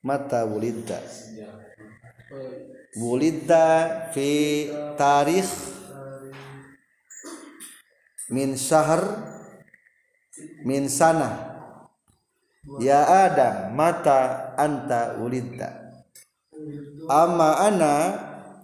Mata 0.00 0.48
wulidda? 0.48 1.04
Wulidda 2.96 3.66
fi 4.16 4.72
tarikh 4.96 5.52
min 8.32 8.56
syahr 8.56 9.04
min 10.64 10.88
sana 10.88 11.52
Ya 12.80 13.04
Adam 13.28 13.76
mata 13.76 14.56
anta 14.56 15.20
wulidda 15.20 16.00
Amma 17.04 17.68
ana 17.68 17.94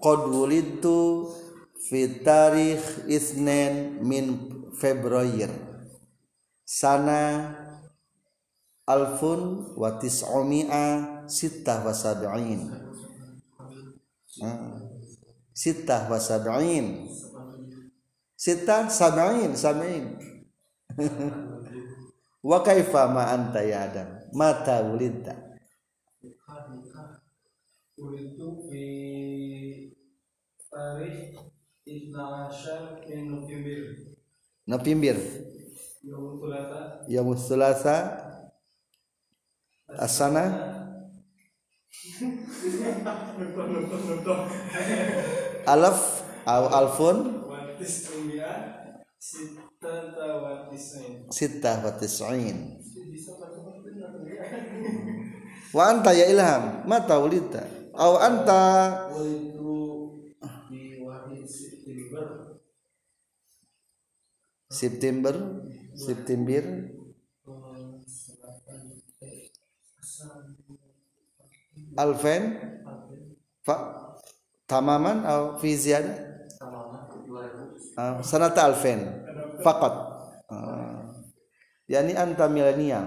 qad 0.01 0.33
wulidtu 0.33 1.29
fi 1.93 2.09
tarikh 2.25 3.05
isnen 3.05 4.01
min 4.01 4.49
Februari 4.81 5.45
sana 6.65 7.21
alfun 8.91 9.73
wa 9.79 9.95
tis'umi'a 10.03 10.85
sittah 11.31 11.87
wa 11.87 11.95
sab'in. 11.95 12.61
Sittah 15.55 16.11
wa 16.11 16.19
sab'in. 16.19 17.07
Sittah 18.35 18.89
sab'in 18.91 19.53
sab'in. 19.55 20.05
Wa 22.41 22.65
kaifa 22.65 23.05
ma 23.13 23.29
anta 23.37 23.61
ya 23.61 23.85
adam? 23.85 24.17
Mata 24.33 24.81
ulidta 24.81 25.37
ulidu 28.01 28.65
fi 28.65 28.85
tarikh 30.73 31.37
isna'asyar 31.85 33.05
min 33.05 33.29
Novimbir 34.65 35.19
Yaumul 37.09 37.37
Sulasa 37.37 37.97
Asana? 39.99 40.45
Alaf? 45.67 46.01
Au 46.47 46.65
alfun? 46.71 47.19
Sita 51.31 51.73
wa 51.85 51.91
tis'in. 51.99 52.59
Wa 55.71 55.83
anta 55.91 56.11
ya 56.13 56.27
ilham? 56.31 56.83
Mata 56.89 57.15
wulita 57.23 57.63
au 57.95 58.17
anta? 58.19 58.63
September? 61.51 62.27
September 64.71 65.35
September 65.99 66.63
eh, 66.63 67.99
selatan 68.07 69.03
eh, 69.19 69.51
asal 69.99 70.00
alfen 71.97 72.43
fa 73.67 73.77
tamaman 74.71 75.27
au 75.27 75.59
fi 75.61 75.77
ziyadah 75.77 76.17
tamaman 76.59 77.01
2000 77.27 77.71
Ah, 78.01 78.23
sanata 78.25 78.65
alfen 78.71 79.03
faqat. 79.61 79.93
Ah. 80.49 81.05
yani 81.91 82.15
anta 82.17 82.47
milenial 82.49 83.03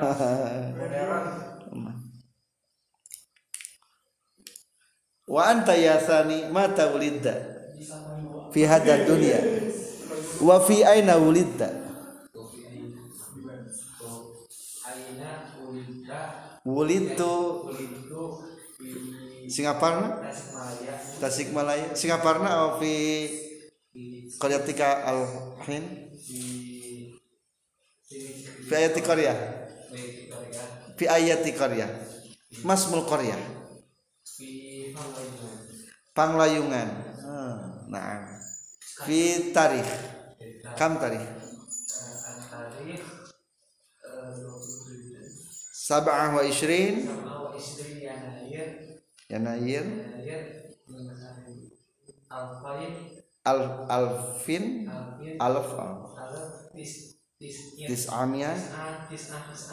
wa 5.30 5.42
anta 5.46 5.76
ya 5.78 5.94
thani 6.02 6.50
mata 6.50 6.90
wulidda 6.90 7.34
fi 8.50 8.66
hadha 8.66 9.04
dunya. 9.06 9.38
Wa 10.40 10.56
fi 10.64 10.80
aina 10.82 11.20
wulidda 11.20 11.68
Aina 14.90 16.49
di 18.80 19.48
Singaparna? 19.50 20.20
Tasikmalaya. 21.20 21.96
Singaparna 21.96 22.48
atau 22.48 22.70
fi 22.80 22.92
di 23.90 24.30
qaryatika 24.38 25.02
di 26.22 27.10
fi 28.70 28.72
ayati 28.78 29.00
qaryah 29.02 29.38
di 29.90 30.30
fi 30.94 31.04
ayati 31.10 31.50
qaryah 31.50 31.90
masmul 32.62 33.02
qaryah 33.02 33.40
di 34.38 34.94
Pangkalan 34.94 35.30
panglayungan. 36.14 36.88
Ah, 37.26 37.56
nah. 37.90 38.38
Fi 39.08 39.50
tarikh. 39.50 39.90
Kam 40.76 41.00
tarikh 41.00 41.39
sab'ah 45.90 46.30
wa 46.38 46.46
lahir 46.46 47.02
Yanayir 49.26 49.82
lahir 49.90 50.42
Alfain 52.30 52.94
al 53.42 53.62
alfin. 53.90 54.86
Alf 55.42 55.74
Alf 55.74 56.06
Tis 56.70 57.18
Tis 57.42 57.58
tis'amiyah. 57.90 58.54
Tis 59.10 59.34
Tis 59.34 59.66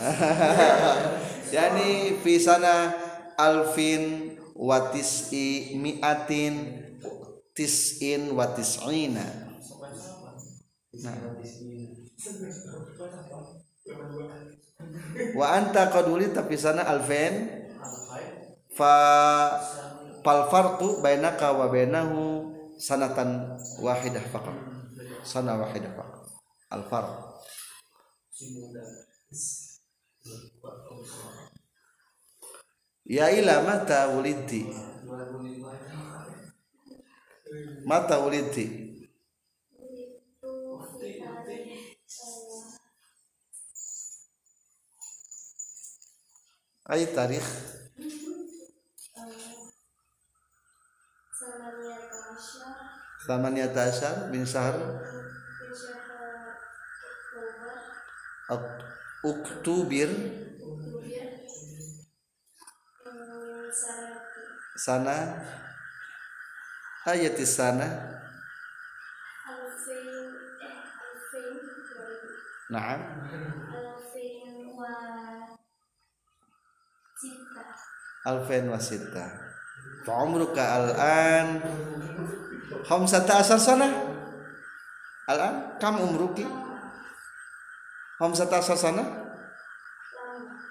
yani 1.56 2.16
fi 2.22 2.38
sana 2.38 2.94
alfin 3.34 4.34
wa 4.54 4.94
tis'i 4.94 5.74
mi'atin 5.74 6.54
tis'in 7.54 8.30
wa 8.30 8.46
tis'ina. 8.54 9.26
Nah 11.02 11.18
wa 15.36 15.46
anta 15.52 15.90
qad 15.92 16.08
wulita 16.08 16.44
fi 16.48 16.54
sana 16.56 16.86
alfin 16.86 17.48
fa 18.74 18.94
fal 20.24 20.48
farqu 20.48 21.00
bainaka 21.04 21.52
wa 21.52 21.68
bainahu 21.68 22.50
sanatan 22.80 23.56
wahidah 23.80 24.24
faqat. 24.32 24.56
Sana 25.20 25.60
wahidah 25.60 25.92
faqat. 25.92 26.20
Al 26.72 26.82
farq. 26.88 27.12
Ya 33.04 33.28
ila 33.34 33.64
mata 33.66 34.16
wulidti. 34.16 34.70
Mata 37.84 38.22
wulidti 38.22 38.89
Ayo 46.90 47.06
tarikh. 47.14 47.46
Samania 53.22 53.70
Asyar 53.70 54.34
bin 54.34 54.42
Sahar. 54.42 54.74
Uktubir 59.22 60.10
sana 64.74 65.16
ayat 67.06 67.36
di 67.38 67.46
sana 67.46 67.86
Naam 72.70 73.02
alfen 78.26 78.68
wasita. 78.68 79.24
Fa'umruka 80.04 80.60
al'an. 80.60 81.60
Khamsata 82.84 83.44
asar 83.44 83.60
sana? 83.60 83.88
Al'an? 85.28 85.76
Kam 85.78 86.00
umruki? 86.00 86.44
Khamsata 88.18 88.58
asar 88.60 88.76
sana? 88.76 89.04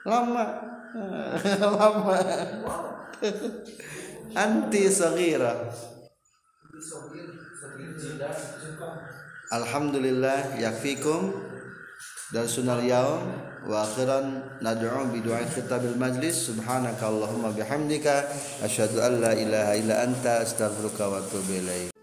Lama. 0.05 0.45
Lama. 1.61 2.17
Anti 4.35 4.85
sagira 4.93 5.57
Alhamdulillah 9.49 10.61
yakfikum 10.61 11.33
darsunal 12.29 12.85
yaum 12.85 13.25
wa 13.65 13.83
akhiran 13.85 14.41
nad'u 14.61 15.09
bi 15.09 15.19
du'a 15.25 15.41
khitabil 15.49 15.97
majlis 15.97 16.45
subhanaka 16.45 17.09
allahumma 17.09 17.49
bihamdika 17.57 18.29
asyhadu 18.61 19.01
an 19.01 19.17
la 19.17 19.33
ilaha 19.33 19.73
illa 19.73 19.95
anta 20.05 20.45
astaghfiruka 20.45 21.09
wa 21.09 21.17
atubu 21.25 21.57
ilaik 21.57 21.98